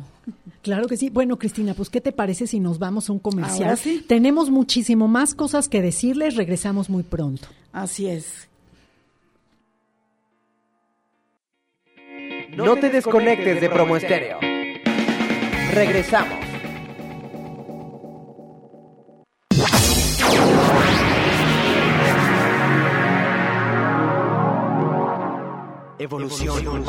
[0.63, 1.11] Claro que sí.
[1.11, 3.69] Bueno, Cristina, pues ¿qué te parece si nos vamos a un comercial?
[3.69, 4.05] Ahora sí.
[4.07, 6.35] Tenemos muchísimo más cosas que decirles.
[6.35, 7.47] Regresamos muy pronto.
[7.73, 8.48] Así es.
[12.65, 14.41] No te desconectes de Promo Estéreo.
[15.73, 16.39] Regresamos.
[26.01, 26.85] Evolución.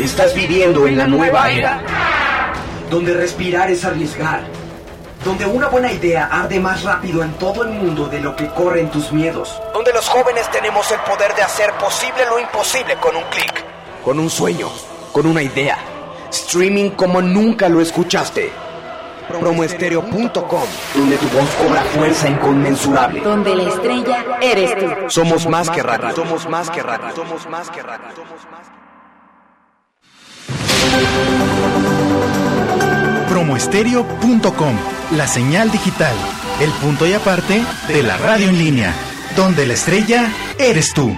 [0.00, 1.84] Estás viviendo en la nueva era,
[2.90, 4.42] donde respirar es arriesgar,
[5.24, 8.90] donde una buena idea arde más rápido en todo el mundo de lo que corren
[8.90, 13.64] tus miedos, donde jóvenes tenemos el poder de hacer posible lo imposible con un clic.
[14.04, 14.68] con un sueño,
[15.10, 15.78] con una idea,
[16.30, 18.52] streaming como nunca lo escuchaste.
[19.28, 23.20] Promoestereo.com, donde tu voz cobra fuerza inconmensurable.
[23.20, 24.86] Donde la estrella eres tú.
[25.08, 26.14] Somos más que radio.
[26.14, 27.14] Somos más que radio.
[27.14, 28.08] Somos más que radio.
[33.30, 34.76] Promoestereo.com,
[35.16, 36.14] la señal digital,
[36.60, 38.92] el punto y aparte de la radio en línea,
[39.36, 41.16] donde la estrella eres tú.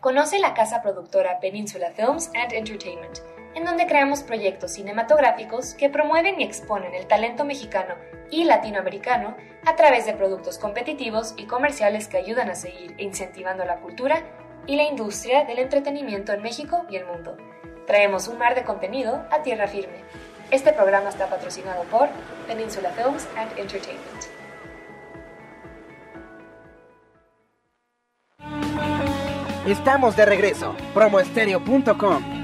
[0.00, 3.18] Conoce la casa productora Peninsula Films and Entertainment,
[3.54, 7.94] en donde creamos proyectos cinematográficos que promueven y exponen el talento mexicano
[8.30, 13.76] y latinoamericano a través de productos competitivos y comerciales que ayudan a seguir incentivando la
[13.76, 14.22] cultura
[14.66, 17.36] y la industria del entretenimiento en México y el mundo.
[17.86, 20.02] Traemos un mar de contenido a tierra firme.
[20.50, 22.08] Este programa está patrocinado por
[22.46, 24.36] Peninsula Films and Entertainment.
[29.66, 30.76] Estamos de regreso.
[30.94, 32.35] Promoestereo.com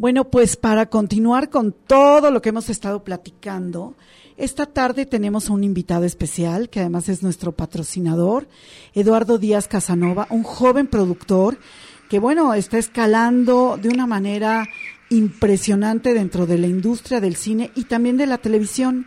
[0.00, 3.96] Bueno, pues para continuar con todo lo que hemos estado platicando,
[4.38, 8.48] esta tarde tenemos a un invitado especial, que además es nuestro patrocinador,
[8.94, 11.58] Eduardo Díaz Casanova, un joven productor
[12.08, 14.66] que, bueno, está escalando de una manera
[15.10, 19.06] impresionante dentro de la industria del cine y también de la televisión.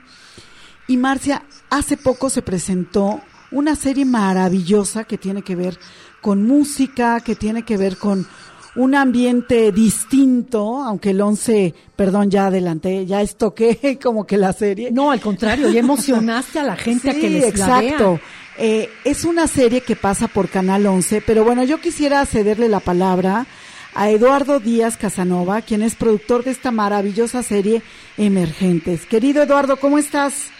[0.87, 5.79] Y Marcia, hace poco se presentó una serie maravillosa que tiene que ver
[6.21, 8.27] con música, que tiene que ver con
[8.75, 14.91] un ambiente distinto, aunque el 11, perdón, ya adelanté, ya estoqué como que la serie.
[14.91, 18.19] No, al contrario, ya emocionaste a la gente a que les exacto.
[18.57, 22.79] Eh, es una serie que pasa por Canal 11, pero bueno, yo quisiera cederle la
[22.79, 23.47] palabra
[23.95, 27.81] a Eduardo Díaz Casanova, quien es productor de esta maravillosa serie
[28.17, 29.05] Emergentes.
[29.05, 30.51] Querido Eduardo, ¿cómo estás?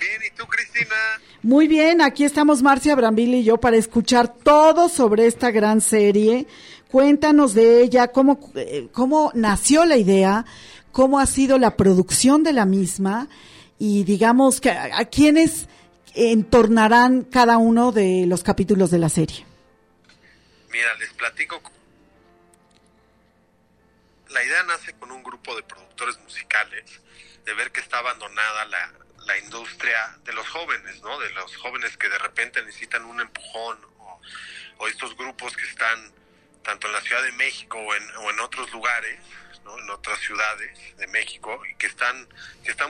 [0.00, 0.94] Bien, ¿y tú, Cristina?
[1.42, 6.46] Muy bien, aquí estamos Marcia Brambili y yo para escuchar todo sobre esta gran serie
[6.94, 10.44] Cuéntanos de ella, cómo, eh, cómo nació la idea,
[10.92, 13.26] cómo ha sido la producción de la misma
[13.80, 15.66] y digamos que a, quiénes
[16.14, 19.44] entornarán cada uno de los capítulos de la serie.
[20.70, 21.60] Mira, les platico.
[24.28, 26.84] La idea nace con un grupo de productores musicales,
[27.44, 28.92] de ver que está abandonada la,
[29.26, 31.18] la industria de los jóvenes, ¿no?
[31.18, 33.78] De los jóvenes que de repente necesitan un empujón
[34.78, 36.23] o estos grupos que están
[36.64, 39.20] tanto en la Ciudad de México o en, otros lugares,
[39.64, 39.78] ¿no?
[39.78, 42.26] en otras ciudades de México, y que están,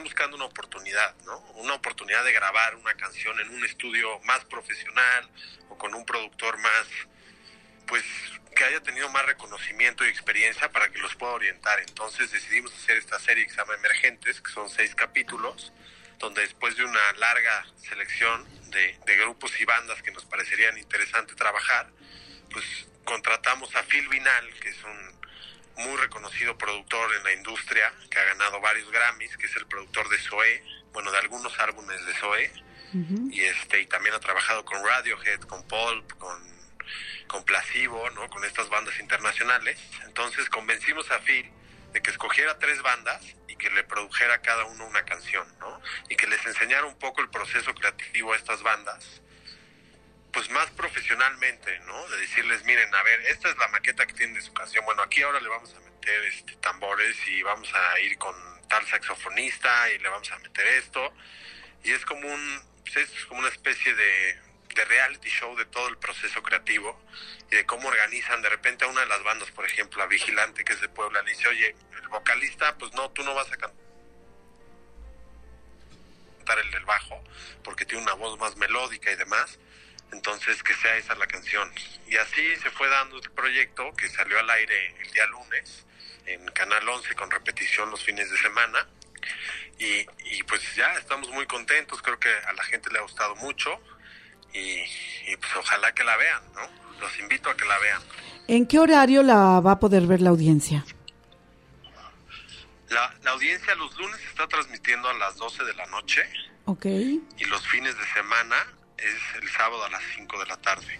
[0.01, 1.37] buscando una oportunidad, ¿no?
[1.55, 5.29] una oportunidad de grabar una canción en un estudio más profesional
[5.69, 6.87] o con un productor más,
[7.85, 8.03] pues
[8.55, 11.77] que haya tenido más reconocimiento y experiencia para que los pueda orientar.
[11.81, 15.73] Entonces decidimos hacer esta serie que se llama Emergentes, que son seis capítulos,
[16.19, 21.35] donde después de una larga selección de, de grupos y bandas que nos parecerían interesante
[21.35, 21.91] trabajar,
[22.49, 25.15] pues contratamos a Phil Vinal, que es un
[25.77, 30.09] muy reconocido productor en la industria, que ha ganado varios Grammys, que es el productor
[30.09, 30.63] de Zoe,
[30.93, 32.51] bueno, de algunos álbumes de Zoe,
[33.29, 36.41] y este y también ha trabajado con Radiohead, con Pulp, con,
[37.27, 38.29] con Placebo, ¿no?
[38.29, 39.77] Con estas bandas internacionales.
[40.05, 41.51] Entonces convencimos a Phil
[41.91, 45.81] de que escogiera tres bandas y que le produjera a cada uno una canción, ¿no?
[46.07, 49.21] Y que les enseñara un poco el proceso creativo a estas bandas
[50.35, 52.07] pues más profesionalmente, ¿no?
[52.09, 54.83] De decirles, miren, a ver, esta es la maqueta que tiene de su canción.
[54.83, 58.35] Bueno, aquí ahora le vamos a meter este, tambores y vamos a ir con
[58.67, 61.13] tal saxofonista y le vamos a meter esto.
[61.85, 64.43] Y es como un, pues, es como una especie de,
[64.75, 67.01] reality show de todo el proceso creativo
[67.49, 70.65] y de cómo organizan de repente a una de las bandas, por ejemplo, a Vigilante,
[70.65, 73.55] que es de Puebla, le dice, oye, el vocalista, pues no, tú no vas a
[73.55, 73.79] cantar
[76.59, 77.23] el bajo,
[77.63, 79.57] porque tiene una voz más melódica y demás
[80.15, 81.71] entonces que sea esa la canción.
[82.07, 85.85] Y así se fue dando el proyecto que salió al aire el día lunes
[86.25, 88.87] en Canal 11 con repetición los fines de semana.
[89.77, 90.05] Y,
[90.37, 93.79] y pues ya estamos muy contentos, creo que a la gente le ha gustado mucho
[94.53, 96.61] y, pues ojalá que la vean, ¿no?
[97.01, 98.01] Los invito a que la vean.
[98.47, 100.85] ¿En qué horario la va a poder ver la audiencia?
[102.89, 106.23] La, la audiencia los lunes está transmitiendo a las 12 de la noche.
[106.65, 106.85] Ok.
[106.85, 108.55] Y los fines de semana
[108.97, 110.99] es el sábado a las 5 de la tarde.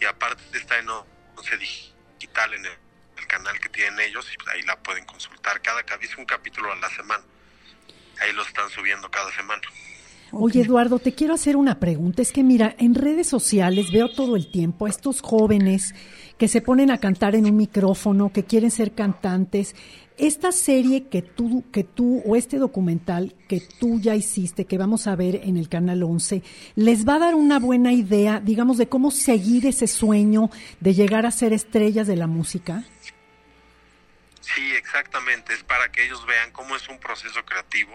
[0.00, 2.72] Y aparte está en 11 digital en el,
[3.28, 5.60] canal que tienen ellos y ahí la pueden consultar.
[5.62, 7.22] Cada es un capítulo a la semana.
[8.20, 9.62] Ahí lo están subiendo cada semana.
[10.32, 12.22] Oye, Eduardo, te quiero hacer una pregunta.
[12.22, 15.94] Es que mira, en redes sociales veo todo el tiempo a estos jóvenes
[16.38, 19.74] que se ponen a cantar en un micrófono, que quieren ser cantantes
[20.20, 25.06] esta serie que tú, que tú, o este documental que tú ya hiciste, que vamos
[25.06, 26.42] a ver en el Canal 11,
[26.76, 31.24] les va a dar una buena idea, digamos, de cómo seguir ese sueño de llegar
[31.24, 32.84] a ser estrellas de la música?
[34.40, 35.54] Sí, exactamente.
[35.54, 37.94] Es para que ellos vean cómo es un proceso creativo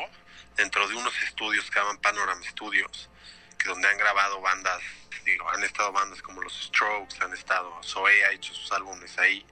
[0.58, 3.10] dentro de unos estudios que llaman Panorama Studios,
[3.58, 4.82] que donde han grabado bandas,
[5.26, 9.46] digo, han estado bandas como los Strokes, han estado, Zoe ha hecho sus álbumes ahí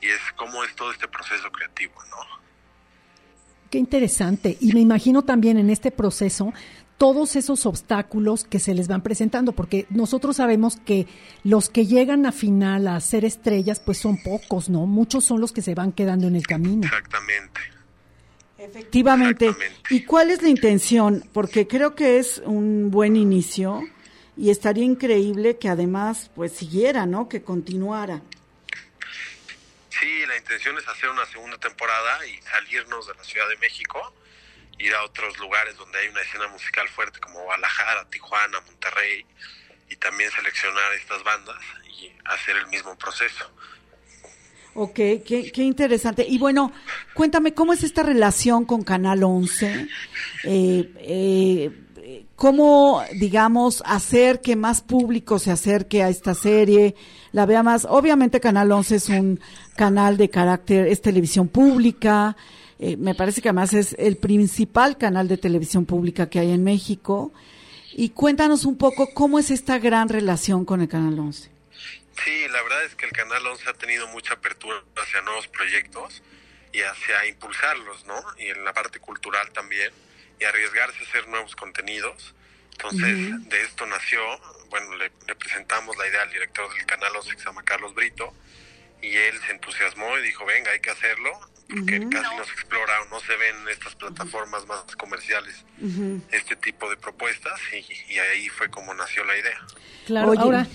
[0.00, 2.16] y es cómo es todo este proceso creativo, ¿no?
[3.70, 4.56] Qué interesante.
[4.60, 6.52] Y me imagino también en este proceso
[6.98, 11.06] todos esos obstáculos que se les van presentando, porque nosotros sabemos que
[11.44, 14.86] los que llegan a final a ser estrellas, pues son pocos, ¿no?
[14.86, 16.86] Muchos son los que se van quedando en el camino.
[16.86, 17.60] Exactamente.
[18.58, 19.54] Efectivamente.
[19.90, 21.24] ¿Y cuál es la intención?
[21.32, 23.82] Porque creo que es un buen inicio
[24.36, 27.28] y estaría increíble que además pues siguiera, ¿no?
[27.28, 28.22] Que continuara.
[30.06, 34.14] Sí, la intención es hacer una segunda temporada y salirnos de la Ciudad de México
[34.78, 39.26] ir a otros lugares donde hay una escena musical fuerte como Guadalajara, Tijuana, Monterrey
[39.90, 41.56] y también seleccionar estas bandas
[41.98, 43.50] y hacer el mismo proceso.
[44.74, 46.24] Ok, qué, qué interesante.
[46.24, 46.72] Y bueno,
[47.12, 49.88] cuéntame, ¿cómo es esta relación con Canal 11?
[50.44, 51.70] Eh, eh,
[52.36, 56.94] ¿Cómo, digamos, hacer que más público se acerque a esta serie,
[57.32, 57.86] la vea más?
[57.88, 59.40] Obviamente Canal 11 es un
[59.76, 62.36] canal de carácter, es televisión pública,
[62.78, 66.62] eh, me parece que además es el principal canal de televisión pública que hay en
[66.62, 67.32] México.
[67.92, 71.50] Y cuéntanos un poco cómo es esta gran relación con el Canal 11.
[72.24, 76.22] Sí, la verdad es que el Canal 11 ha tenido mucha apertura hacia nuevos proyectos
[76.72, 78.14] y hacia impulsarlos, ¿no?
[78.38, 79.90] Y en la parte cultural también,
[80.38, 82.34] y arriesgarse a hacer nuevos contenidos.
[82.72, 84.20] Entonces, de esto nació,
[84.68, 87.94] bueno, le, le, presentamos la idea al director del Canal 11, que se llama Carlos
[87.94, 88.34] Brito,
[89.00, 91.30] y él se entusiasmó y dijo, venga, hay que hacerlo,
[91.68, 95.64] porque casi no se explora o no se ven en estas plataformas más comerciales
[96.30, 99.58] este tipo de propuestas y, y, ahí fue como nació la idea.
[100.06, 100.66] Claro, ahora,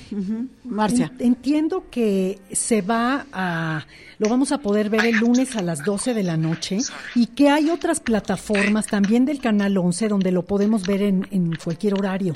[0.64, 1.12] Marcia.
[1.20, 3.86] entiendo que se va a,
[4.20, 6.80] lo vamos a poder ver el lunes a las 12 de la noche
[7.16, 11.56] y que hay otras plataformas también del Canal 11 donde lo podemos ver en, en
[11.56, 12.34] cualquier horario.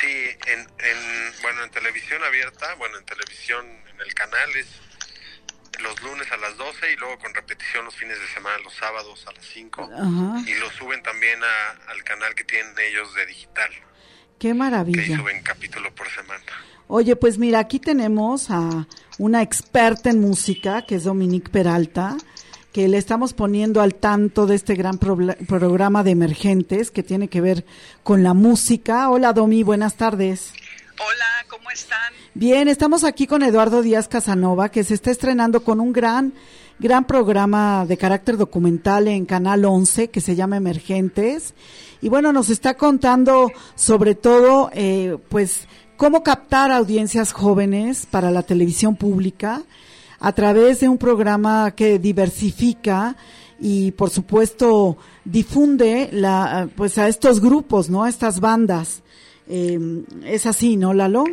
[0.00, 0.06] Sí,
[0.46, 4.66] en, en, bueno, en televisión abierta, bueno, en televisión, en el canal es
[5.82, 9.24] los lunes a las 12 y luego con repetición los fines de semana, los sábados
[9.26, 9.82] a las 5.
[9.92, 10.42] Ajá.
[10.48, 13.70] Y lo suben también a, al canal que tienen ellos de digital.
[14.38, 15.16] Qué Que maravilla.
[15.16, 16.42] suben capítulo por semana.
[16.86, 18.86] Oye, pues mira, aquí tenemos a
[19.18, 22.16] una experta en música, que es Dominique Peralta,
[22.72, 27.28] que le estamos poniendo al tanto de este gran proble- programa de emergentes que tiene
[27.28, 27.64] que ver
[28.02, 29.10] con la música.
[29.10, 30.52] Hola, Domi, buenas tardes.
[31.00, 32.12] Hola, ¿cómo están?
[32.34, 36.34] Bien, estamos aquí con Eduardo Díaz Casanova, que se está estrenando con un gran,
[36.78, 41.54] gran programa de carácter documental en Canal 11 que se llama Emergentes.
[42.02, 45.66] Y bueno, nos está contando sobre todo, eh, pues,
[45.96, 49.62] cómo captar audiencias jóvenes para la televisión pública
[50.20, 53.16] a través de un programa que diversifica
[53.58, 58.04] y, por supuesto, difunde la, pues, a estos grupos, ¿no?
[58.04, 59.02] A estas bandas.
[59.48, 61.24] Eh, es así, ¿no, Lalo?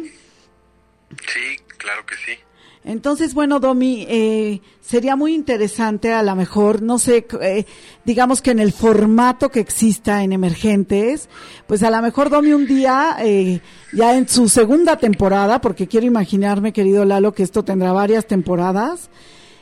[1.27, 2.39] Sí, claro que sí.
[2.85, 7.65] Entonces, bueno, Domi, eh, sería muy interesante a lo mejor, no sé, eh,
[8.05, 11.27] digamos que en el formato que exista en Emergentes,
[11.65, 13.59] pues a lo mejor Domi un día, eh,
[13.91, 19.09] ya en su segunda temporada, porque quiero imaginarme, querido Lalo, que esto tendrá varias temporadas.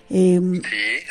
[0.09, 0.39] Eh,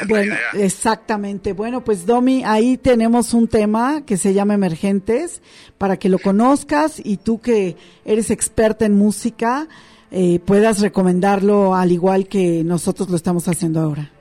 [0.06, 1.54] bueno, exactamente.
[1.54, 5.40] Bueno, pues Domi, ahí tenemos un tema que se llama Emergentes,
[5.78, 9.66] para que lo conozcas y tú que eres experta en música,
[10.14, 14.12] eh, puedas recomendarlo al igual que nosotros lo estamos haciendo ahora.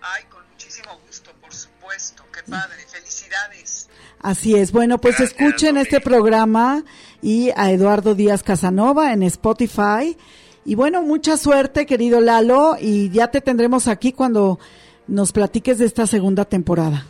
[0.00, 2.22] Ay, con muchísimo gusto, por supuesto.
[2.32, 2.76] Qué padre.
[2.86, 3.88] Felicidades.
[4.20, 4.70] Así es.
[4.70, 6.84] Bueno, pues escuchen este programa
[7.20, 10.16] y a Eduardo Díaz Casanova en Spotify.
[10.64, 14.60] Y bueno, mucha suerte, querido Lalo, y ya te tendremos aquí cuando
[15.08, 17.04] nos platiques de esta segunda temporada.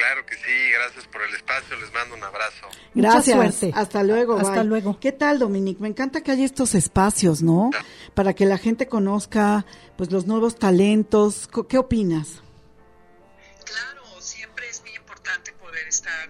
[0.00, 2.68] Claro que sí, gracias por el espacio, les mando un abrazo.
[2.94, 3.36] Gracias.
[3.36, 3.78] Mucha suerte.
[3.78, 4.38] Hasta luego.
[4.38, 4.64] Hasta bye.
[4.64, 4.98] luego.
[4.98, 5.82] ¿Qué tal, Dominique?
[5.82, 7.70] Me encanta que haya estos espacios, ¿no?
[8.14, 9.66] Para que la gente conozca,
[9.98, 11.50] pues, los nuevos talentos.
[11.68, 12.40] ¿Qué opinas?
[13.66, 16.29] Claro, siempre es muy importante poder estar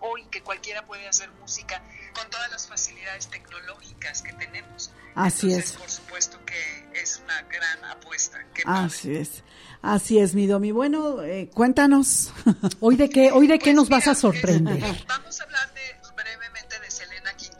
[0.00, 1.82] hoy que cualquiera puede hacer música
[2.14, 4.92] con todas las facilidades tecnológicas que tenemos.
[5.14, 5.76] Así Entonces, es.
[5.78, 8.38] por supuesto que es una gran apuesta.
[8.54, 8.86] Qué padre.
[8.86, 9.42] Así es.
[9.82, 10.72] Así es, mi Domi.
[10.72, 12.32] Bueno, eh, cuéntanos.
[12.80, 14.82] ¿Hoy de qué, hoy de qué nos vas a sorprender?
[15.06, 15.72] Vamos a hablar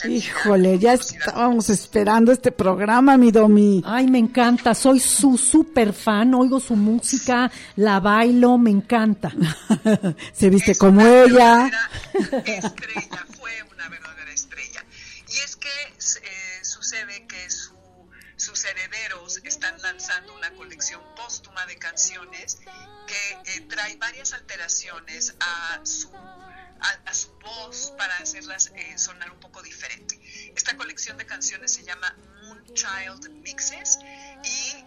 [0.09, 3.83] Híjole, ya estábamos esperando este programa, mi Domi.
[3.85, 9.33] Ay, me encanta, soy su super fan, oigo su música, la bailo, me encanta.
[10.33, 11.71] Se viste como ella.
[12.45, 14.85] estrella, fue una verdadera estrella.
[15.29, 17.75] Y es que eh, sucede que su,
[18.37, 21.01] sus herederos están lanzando una colección
[21.79, 22.59] canciones
[23.07, 29.41] que eh, trae varias alteraciones a su, a, su voz para hacerlas eh, sonar un
[29.41, 30.19] poco diferente.
[30.55, 33.99] Esta colección de canciones se llama Moonchild Mixes
[34.45, 34.85] y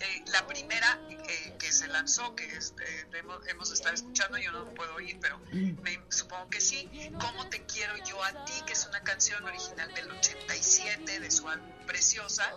[0.00, 4.72] eh, la primera eh, que se lanzó, que es, eh, hemos, estar escuchando, yo no
[4.74, 5.38] puedo oír, pero
[5.82, 6.88] me, supongo que sí,
[7.20, 8.52] ¿Cómo te quiero yo a ti?
[8.66, 12.50] que es una canción original del 87 de su álbum Preciosa,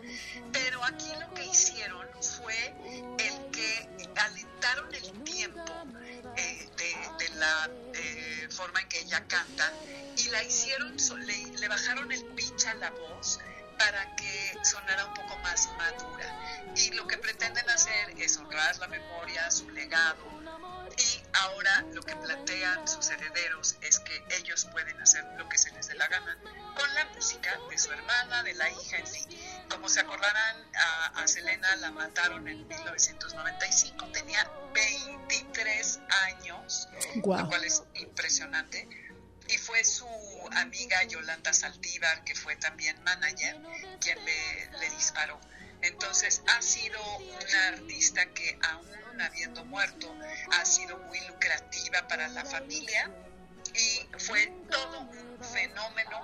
[0.54, 2.56] pero aquí lo que hicieron fue
[3.18, 5.66] el que alentaron el tiempo
[6.38, 9.74] eh, de, de, la eh, forma en que ella canta
[10.16, 13.40] y y la hicieron, le, le bajaron el pitch a la voz
[13.78, 16.74] para que sonara un poco más madura.
[16.76, 20.38] Y lo que pretenden hacer es honrar la memoria, su legado,
[20.98, 25.72] y ahora lo que plantean sus herederos es que ellos pueden hacer lo que se
[25.72, 26.38] les dé la gana
[26.76, 29.28] con la música de su hermana, de la hija, en fin.
[29.70, 30.58] Como se acordarán,
[31.16, 38.88] a, Selena la mataron en 1995, tenía 23 años, lo cual es impresionante.
[39.50, 40.08] Y fue su
[40.52, 43.58] amiga Yolanda Saldívar, que fue también manager,
[44.00, 45.40] quien le, disparó.
[45.82, 50.14] Entonces ha sido una artista que aún habiendo muerto
[50.52, 53.12] ha sido muy lucrativa para la familia
[53.78, 56.22] y fue todo un fenómeno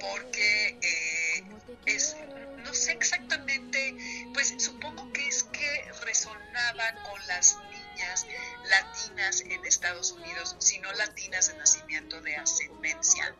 [0.00, 1.44] porque eh,
[1.86, 2.16] es,
[2.58, 3.96] no sé exactamente,
[4.32, 8.26] pues supongo que es que resonaba con las niñas
[8.68, 13.34] latinas en Estados Unidos, sino latinas de nacimiento de ascendencia.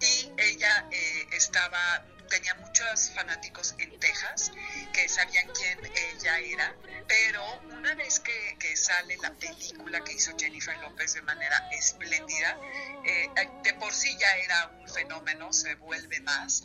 [0.00, 4.50] Y ella eh, estaba tenía muchos fanáticos en Texas
[4.92, 6.74] que sabían quién ella era,
[7.06, 7.40] pero
[7.78, 12.58] una vez que, que sale la película que hizo Jennifer López de manera espléndida,
[13.04, 13.28] eh,
[13.62, 16.64] de por sí ya era un fenómeno, se vuelve más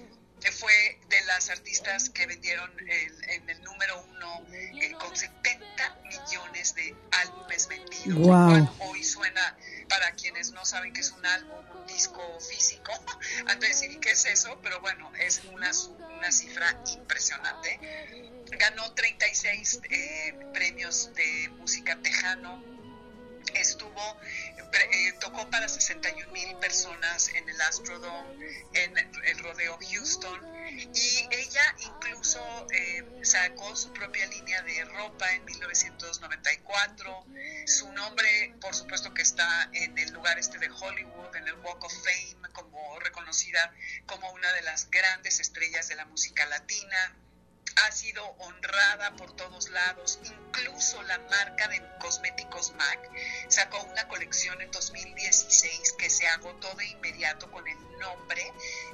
[0.52, 5.60] fue de las artistas que vendieron en el número uno eh, con 70
[6.06, 8.70] millones de álbumes vendidos.
[8.80, 9.58] hoy suena,
[10.16, 12.92] quienes no saben que es un álbum, un disco físico,
[13.48, 15.72] antes de decir qué es eso, pero bueno, es una,
[16.18, 17.80] una cifra impresionante.
[18.52, 22.64] Ganó 36 eh, premios de música tejano,
[23.54, 24.20] estuvo,
[24.74, 31.76] eh, tocó para 61 mil personas en el Astrodome, en el Rodeo Houston, y ella
[31.80, 32.40] incluso
[32.72, 37.26] eh, sacó su propia línea de ropa en 1994.
[37.66, 41.84] Su nombre, por supuesto, que está en el lugar este de Hollywood, en el Walk
[41.84, 43.74] of Fame, como reconocida
[44.06, 47.16] como una de las grandes estrellas de la música latina.
[47.86, 53.10] Ha sido honrada por todos lados, incluso la marca de cosméticos MAC.
[53.48, 58.52] Sacó una colección en 2016 que se agotó de inmediato con el nombre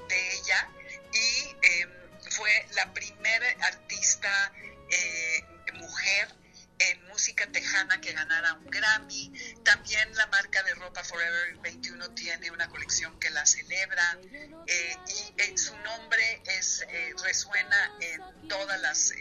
[0.08, 0.70] de ella
[1.16, 1.90] y em,
[2.30, 4.52] fue la primera artista
[4.90, 5.44] eh,
[5.74, 6.46] mujer
[6.80, 9.32] en música tejana que ganara un Grammy.
[9.64, 14.20] También la marca de ropa Forever 21 tiene una colección que la celebra
[14.68, 19.14] eh, y eh, su nombre es eh, resuena en todas las,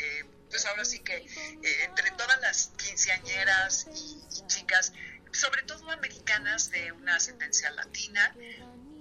[0.51, 1.27] pues ahora sí que
[1.85, 4.93] entre todas las quinceañeras y, y, chicas,
[5.33, 8.35] sobre todo americanas de una ascendencia latina.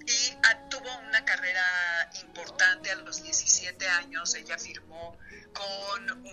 [0.05, 0.33] Y
[0.69, 4.35] tuvo una carrera importante a los 17 años.
[4.35, 5.17] Ella firmó
[5.53, 6.25] con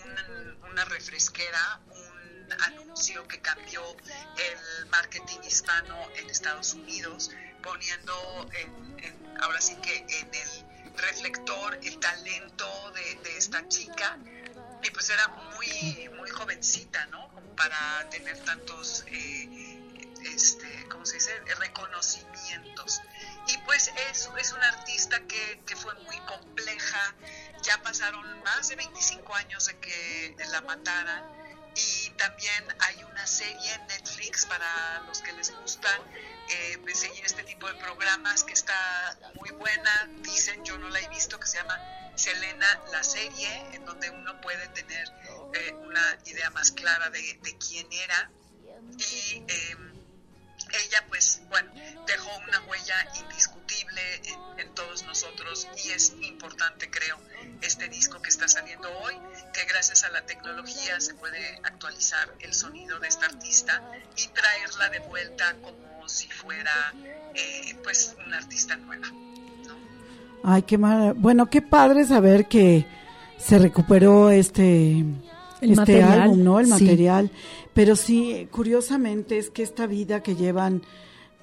[0.71, 7.31] una refresquera, un anuncio que cambió el marketing hispano en Estados Unidos,
[7.63, 14.19] poniendo en, ahora sí que en el reflector el talento de, esta chica.
[14.83, 17.29] Y pues era muy, muy jovencita, ¿no?
[17.55, 19.60] Para tener tantos, eh,
[20.25, 21.39] este, ¿cómo se dice?
[21.59, 23.01] Reconocimientos.
[23.49, 27.15] Y pues es, es una artista que, que fue muy compleja,
[27.63, 31.41] ya pasaron más de 25 años de que la mataran
[31.75, 36.01] y también hay una serie en Netflix para los que les gustan
[36.49, 41.09] eh, seguir este tipo de programas que está muy buena, dicen, yo no la he
[41.09, 41.79] visto, que se llama
[42.17, 45.09] Selena la serie, en donde uno puede tener
[45.55, 48.31] eh, una idea más clara de, de quién era
[48.99, 49.77] y eh,
[50.73, 51.71] ella pues bueno
[52.07, 54.01] dejó una huella indiscutible
[54.59, 57.19] en, todos nosotros y es importante creo
[57.61, 59.15] este disco que está saliendo hoy
[59.53, 63.83] que gracias a la tecnología se puede actualizar el sonido de esta artista
[64.17, 66.95] y traerla de vuelta como si fuera
[67.35, 69.09] eh, pues una artista nueva
[70.45, 72.87] ay qué mal bueno qué padre saber que
[73.39, 75.05] se recuperó este
[75.61, 76.61] el este material, álbum, ¿no?
[76.61, 77.31] El material.
[77.75, 80.83] Pero sí, curiosamente es que esta vida que llevan,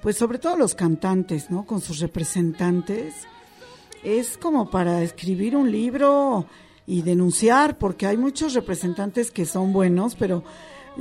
[0.02, 1.64] pues sobre todo los cantantes, ¿no?
[1.66, 3.14] Con sus representantes,
[4.02, 6.46] es como para escribir un libro
[6.86, 10.42] y denunciar, porque hay muchos representantes que son buenos, pero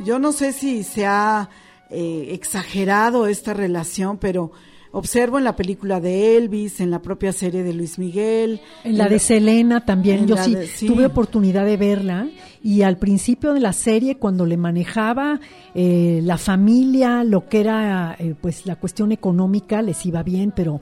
[0.03, 1.49] yo no sé si se ha
[1.89, 4.51] eh, exagerado esta relación, pero
[4.91, 8.61] observo en la película de Elvis, en la propia serie de Luis Miguel.
[8.83, 12.27] En la de Selena también, yo sí, tuve oportunidad de verla
[12.63, 15.39] y al principio de la serie cuando le manejaba
[15.73, 20.81] eh, la familia, lo que era eh, pues la cuestión económica les iba bien, pero,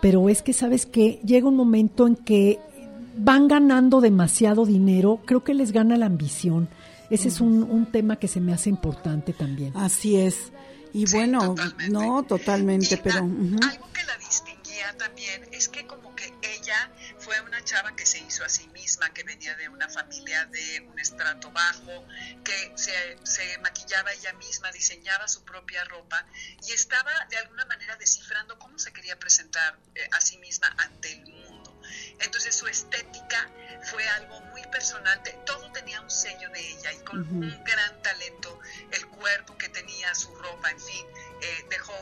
[0.00, 2.58] pero es que sabes que llega un momento en que
[3.16, 6.68] van ganando demasiado dinero, creo que les gana la ambición.
[7.10, 9.72] Ese es un, un tema que se me hace importante también.
[9.74, 10.52] Así es.
[10.92, 11.54] Y bueno,
[11.88, 13.18] no, totalmente, pero...
[13.18, 18.18] Algo que la distinguía también es que como que ella fue una chava que se
[18.18, 22.06] hizo a sí misma, que venía de una familia de un estrato bajo,
[22.44, 26.26] que se, se maquillaba ella misma, diseñaba su propia ropa
[26.66, 31.12] y estaba de alguna manera descifrando cómo se quería presentar eh, a sí misma ante
[31.12, 31.39] el mundo.
[32.20, 33.48] Entonces su estética
[33.82, 38.58] fue algo muy personal, todo tenía un sello de ella y con un gran talento,
[38.92, 41.06] el cuerpo que tenía, su ropa, en fin,
[41.42, 41.94] eh, dejó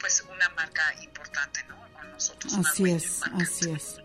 [0.00, 1.76] pues una marca importante, ¿no?
[1.92, 2.54] Con nosotros.
[2.54, 4.00] Así es, así es.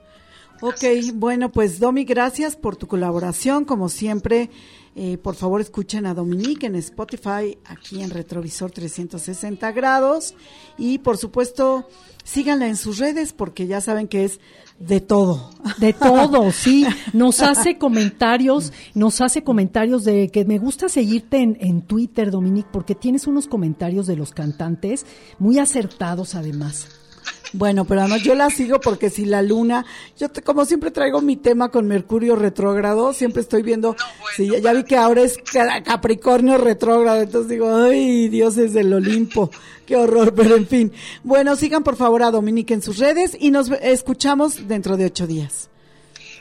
[0.61, 3.65] Ok, bueno, pues Domi, gracias por tu colaboración.
[3.65, 4.49] Como siempre,
[4.97, 10.35] eh, por favor escuchen a Dominique en Spotify, aquí en Retrovisor 360 grados.
[10.77, 11.89] Y por supuesto,
[12.23, 14.39] síganla en sus redes porque ya saben que es
[14.79, 15.49] de todo.
[15.79, 16.85] De todo, sí.
[17.11, 22.69] Nos hace comentarios, nos hace comentarios de que me gusta seguirte en, en Twitter, Dominique,
[22.71, 25.05] porque tienes unos comentarios de los cantantes
[25.39, 27.04] muy acertados además.
[27.53, 29.85] Bueno, pero además yo la sigo porque si la luna,
[30.19, 33.95] yo te- como siempre traigo mi tema con Mercurio retrógrado, siempre estoy viendo,
[34.35, 38.91] sí, ya, ya vi que ahora es Ca- Capricornio retrógrado, entonces digo, ay, dioses del
[38.93, 39.51] Olimpo,
[39.85, 40.91] qué horror, pero en fin.
[41.23, 45.25] Bueno, sigan por favor a Dominique en sus redes y nos escuchamos dentro de ocho
[45.25, 45.69] días.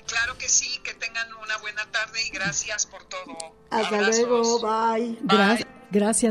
[0.06, 3.36] Claro que sí, que tengan una buena tarde y gracias por todo.
[3.70, 4.18] Hasta Abrazos.
[4.28, 5.18] luego, bye.
[5.22, 5.68] Gra- gracias,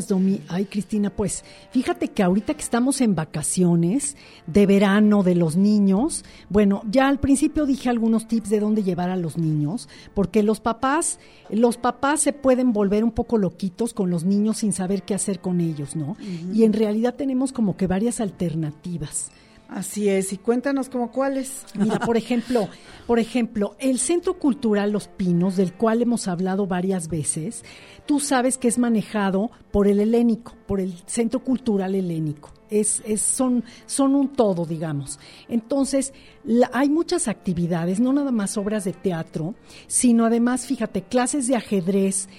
[0.08, 0.42] Domi.
[0.50, 6.26] Ay, Cristina, pues fíjate que ahorita que estamos en vacaciones de verano de los niños,
[6.50, 10.60] bueno, ya al principio dije algunos tips de dónde llevar a los niños, porque los
[10.60, 11.18] papás,
[11.50, 15.40] los papás se pueden volver un poco loquitos con los niños sin saber qué hacer
[15.40, 16.18] con ellos, ¿no?
[16.54, 19.32] Y en realidad tenemos como que varias alternativas.
[19.76, 21.66] Así es, y cuéntanos como cuáles.
[21.74, 22.70] Mira, por ejemplo,
[23.08, 27.64] por ejemplo, el Centro Cultural Los Pinos, del cual hemos hablado varias veces,
[28.06, 32.52] tú sabes que es manejado por el helénico, por el Centro Cultural Helénico.
[32.70, 35.18] Es, es, son, son un todo, digamos.
[35.50, 36.14] Entonces,
[36.44, 39.56] la- hay muchas actividades, no nada más obras de teatro,
[39.88, 42.30] sino además, fíjate, clases de ajedrez,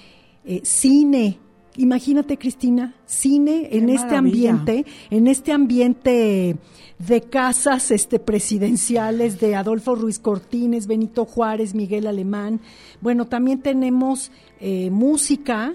[0.45, 1.41] eh, cine.
[1.77, 4.51] Imagínate, Cristina, cine en Qué este maravilla.
[4.51, 6.57] ambiente, en este ambiente
[6.99, 12.61] de casas este presidenciales de Adolfo Ruiz Cortines, Benito Juárez, Miguel Alemán.
[13.01, 15.75] Bueno, también tenemos eh, música,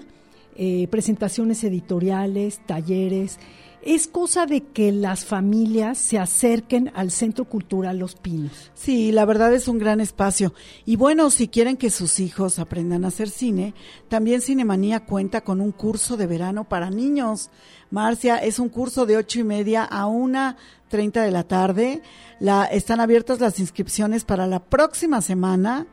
[0.56, 3.38] eh, presentaciones editoriales, talleres.
[3.82, 8.70] Es cosa de que las familias se acerquen al Centro Cultural Los Pinos.
[8.74, 10.52] Sí, la verdad es un gran espacio.
[10.84, 13.72] Y bueno, si quieren que sus hijos aprendan a hacer cine,
[14.08, 17.48] también Cinemanía cuenta con un curso de verano para niños.
[17.90, 20.58] Marcia, es un curso de ocho y media a una
[20.88, 22.02] treinta de la tarde.
[22.38, 25.86] La, están abiertas las inscripciones para la próxima semana.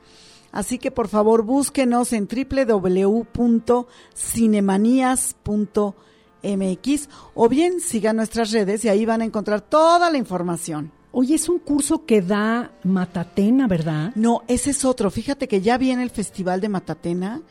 [0.51, 2.27] Así que por favor búsquenos en
[6.41, 10.91] www.cinemanías.mx o bien sigan nuestras redes y ahí van a encontrar toda la información.
[11.11, 14.11] Oye, es un curso que da Matatena, ¿verdad?
[14.15, 15.09] No, ese es otro.
[15.09, 17.41] Fíjate que ya viene el Festival de Matatena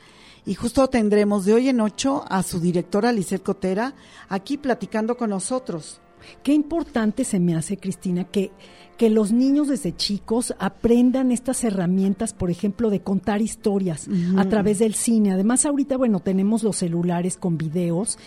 [0.45, 3.95] y justo tendremos de hoy en ocho a su directora Lisette Cotera
[4.28, 6.01] aquí platicando con nosotros.
[6.43, 8.51] Qué importante se me hace, Cristina, que,
[8.97, 14.78] que los niños desde chicos aprendan estas herramientas, por ejemplo, de contar historias a través
[14.78, 15.32] del cine.
[15.32, 18.18] Además, ahorita, bueno, tenemos los celulares con videos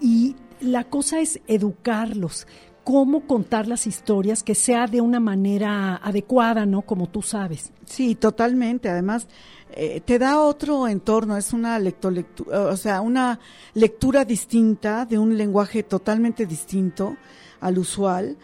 [0.00, 2.46] y la cosa es educarlos,
[2.84, 6.82] cómo contar las historias que sea de una manera adecuada, ¿no?
[6.82, 7.72] Como tú sabes.
[7.86, 8.88] Sí, totalmente.
[8.90, 9.26] Además,
[9.70, 13.40] eh, te da otro entorno, es una lecto, lectu- o sea, una
[13.72, 17.16] lectura distinta de un lenguaje totalmente distinto
[17.60, 18.36] al usual,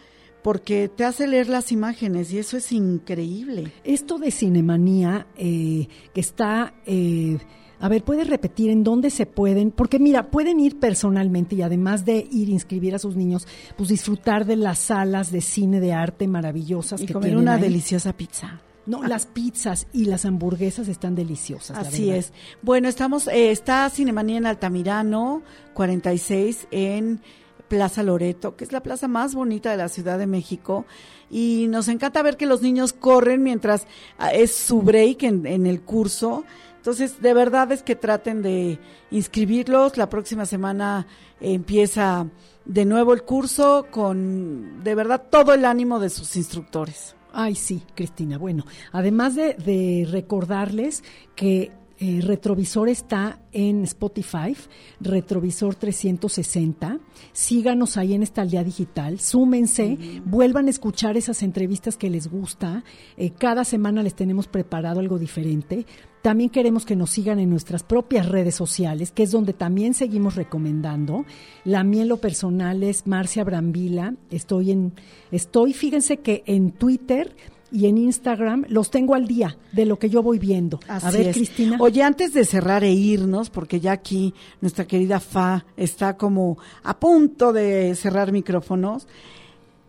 [0.43, 3.71] porque te hace leer las imágenes y eso es increíble.
[3.83, 6.73] Esto de Cinemanía, eh, que está...
[6.85, 7.37] eh,
[7.81, 9.71] a ver, ¿puedes repetir en dónde se pueden?
[9.71, 13.89] Porque mira, pueden ir personalmente y además de ir a inscribir a sus niños, pues
[13.89, 17.61] disfrutar de las salas de cine de arte maravillosas Y que comer tienen una ahí.
[17.61, 18.61] deliciosa pizza.
[18.85, 21.77] No, las pizzas y las hamburguesas están deliciosas.
[21.77, 22.33] Así es.
[22.61, 25.43] Bueno, estamos, eh, está Cinemanía en Altamirano,
[25.75, 27.21] 46 en
[27.67, 30.85] Plaza Loreto, que es la plaza más bonita de la Ciudad de México.
[31.29, 33.85] Y nos encanta ver que los niños corren mientras
[34.17, 36.43] ah, es su break en, en el curso.
[36.81, 38.79] Entonces, de verdad es que traten de
[39.11, 39.97] inscribirlos.
[39.97, 41.05] La próxima semana
[41.39, 42.27] empieza
[42.65, 47.15] de nuevo el curso con, de verdad, todo el ánimo de sus instructores.
[47.31, 48.39] Ay, sí, Cristina.
[48.39, 51.03] Bueno, además de, de recordarles
[51.35, 51.71] que
[52.03, 54.57] Eh, Retrovisor está en Spotify,
[54.99, 56.97] Retrovisor 360.
[57.31, 62.83] Síganos ahí en esta aldea digital, súmense, vuelvan a escuchar esas entrevistas que les gusta.
[63.17, 65.85] Eh, cada semana les tenemos preparado algo diferente.
[66.21, 70.35] También queremos que nos sigan en nuestras propias redes sociales, que es donde también seguimos
[70.35, 71.25] recomendando.
[71.65, 74.13] La mía en lo personal es Marcia Brambila.
[74.29, 74.93] Estoy en,
[75.31, 77.35] estoy, fíjense que en Twitter
[77.71, 80.79] y en Instagram los tengo al día de lo que yo voy viendo.
[80.87, 81.35] Así a ver, es.
[81.35, 81.77] Cristina.
[81.79, 86.99] Oye, antes de cerrar e irnos, porque ya aquí nuestra querida Fa está como a
[86.99, 89.07] punto de cerrar micrófonos,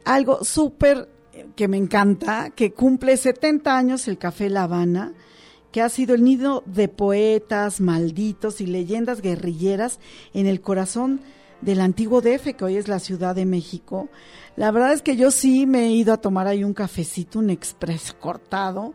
[0.05, 1.09] algo súper
[1.57, 5.13] que me encanta, que cumple 70 años el Café La Habana,
[5.73, 9.99] que ha sido el nido de poetas, malditos y leyendas guerrilleras
[10.35, 11.21] en el corazón
[11.63, 14.09] del antiguo DF, que hoy es la Ciudad de México.
[14.57, 17.51] La verdad es que yo sí me he ido a tomar ahí un cafecito, un
[17.51, 18.95] express cortado,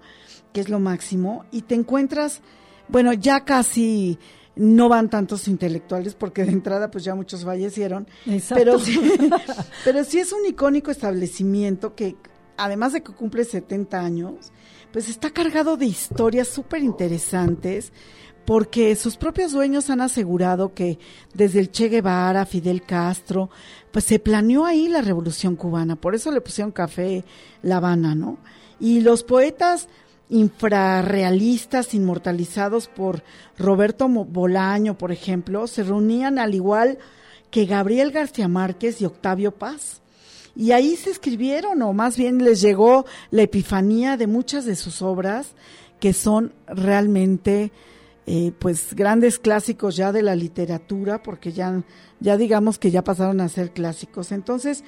[0.53, 2.41] que es lo máximo, y te encuentras,
[2.87, 4.19] bueno, ya casi
[4.55, 8.63] no van tantos intelectuales porque de entrada pues ya muchos fallecieron, Exacto.
[8.63, 8.99] pero sí,
[9.83, 12.15] pero sí es un icónico establecimiento que
[12.57, 14.51] además de que cumple 70 años,
[14.91, 17.91] pues está cargado de historias súper interesantes
[18.45, 20.99] porque sus propios dueños han asegurado que
[21.33, 23.49] desde el Che Guevara, Fidel Castro,
[23.91, 27.25] pues se planeó ahí la revolución cubana, por eso le pusieron café
[27.61, 28.37] La Habana, ¿no?
[28.79, 29.89] Y los poetas
[30.29, 33.21] infrarrealistas inmortalizados por
[33.57, 36.99] Roberto Bolaño, por ejemplo, se reunían al igual
[37.51, 40.01] que Gabriel García Márquez y Octavio Paz.
[40.57, 45.03] Y ahí se escribieron, o más bien les llegó la epifanía de muchas de sus
[45.03, 45.49] obras,
[45.99, 47.71] que son realmente,
[48.25, 51.83] eh, pues, grandes clásicos ya de la literatura, porque ya,
[52.19, 54.31] ya digamos que ya pasaron a ser clásicos.
[54.31, 54.83] Entonces,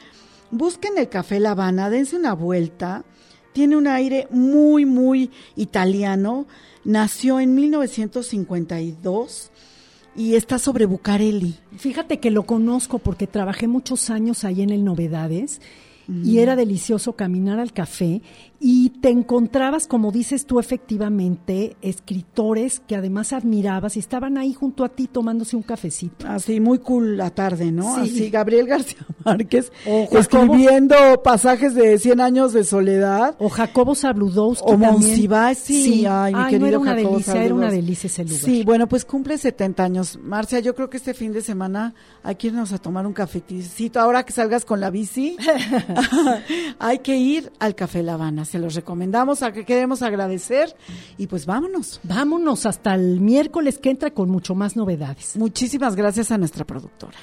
[0.49, 3.05] busquen el Café La Habana, dense una vuelta.
[3.53, 6.47] Tiene un aire muy, muy italiano.
[6.83, 9.51] Nació en 1952
[10.19, 11.55] y está sobre Bucareli.
[11.77, 15.61] Fíjate que lo conozco porque trabajé muchos años ahí en el Novedades
[16.09, 18.21] y era delicioso caminar al café
[18.61, 24.83] y te encontrabas, como dices tú efectivamente, escritores que además admirabas y estaban ahí junto
[24.83, 26.27] a ti tomándose un cafecito.
[26.27, 27.95] Así, muy cool la tarde, ¿no?
[27.95, 28.01] Sí.
[28.01, 33.35] Así, Gabriel García Márquez O Jacobo- escribiendo pasajes de 100 años de soledad.
[33.39, 34.77] O Jacobo Zabludowski O.
[34.77, 38.39] Monsiváis, sí, ay, mi no, querido era una Jacobo delicia, era una delicia ese lugar.
[38.39, 40.19] Sí, bueno, pues cumple 70 años.
[40.21, 41.93] Marcia, yo creo que este fin de semana
[42.23, 43.99] hay que irnos a tomar un cafecito.
[43.99, 45.37] Ahora que salgas con la bici,
[46.79, 48.45] hay que ir al Café La Habana.
[48.49, 50.75] Se los recomendamos, a que queremos agradecer
[51.17, 51.99] y pues vámonos.
[52.03, 55.37] Vámonos hasta el miércoles que entra con mucho más novedades.
[55.37, 57.17] Muchísimas gracias a nuestra productora.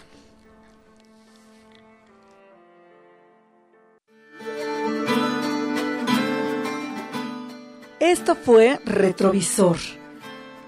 [7.98, 9.78] Esto fue Retrovisor.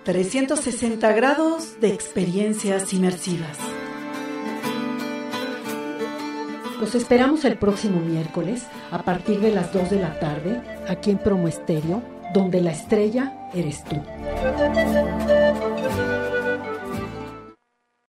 [0.05, 3.59] 360 grados de experiencias inmersivas.
[6.81, 11.19] Los esperamos el próximo miércoles a partir de las 2 de la tarde aquí en
[11.19, 12.03] Promo Estéreo,
[12.33, 13.97] donde la estrella eres tú.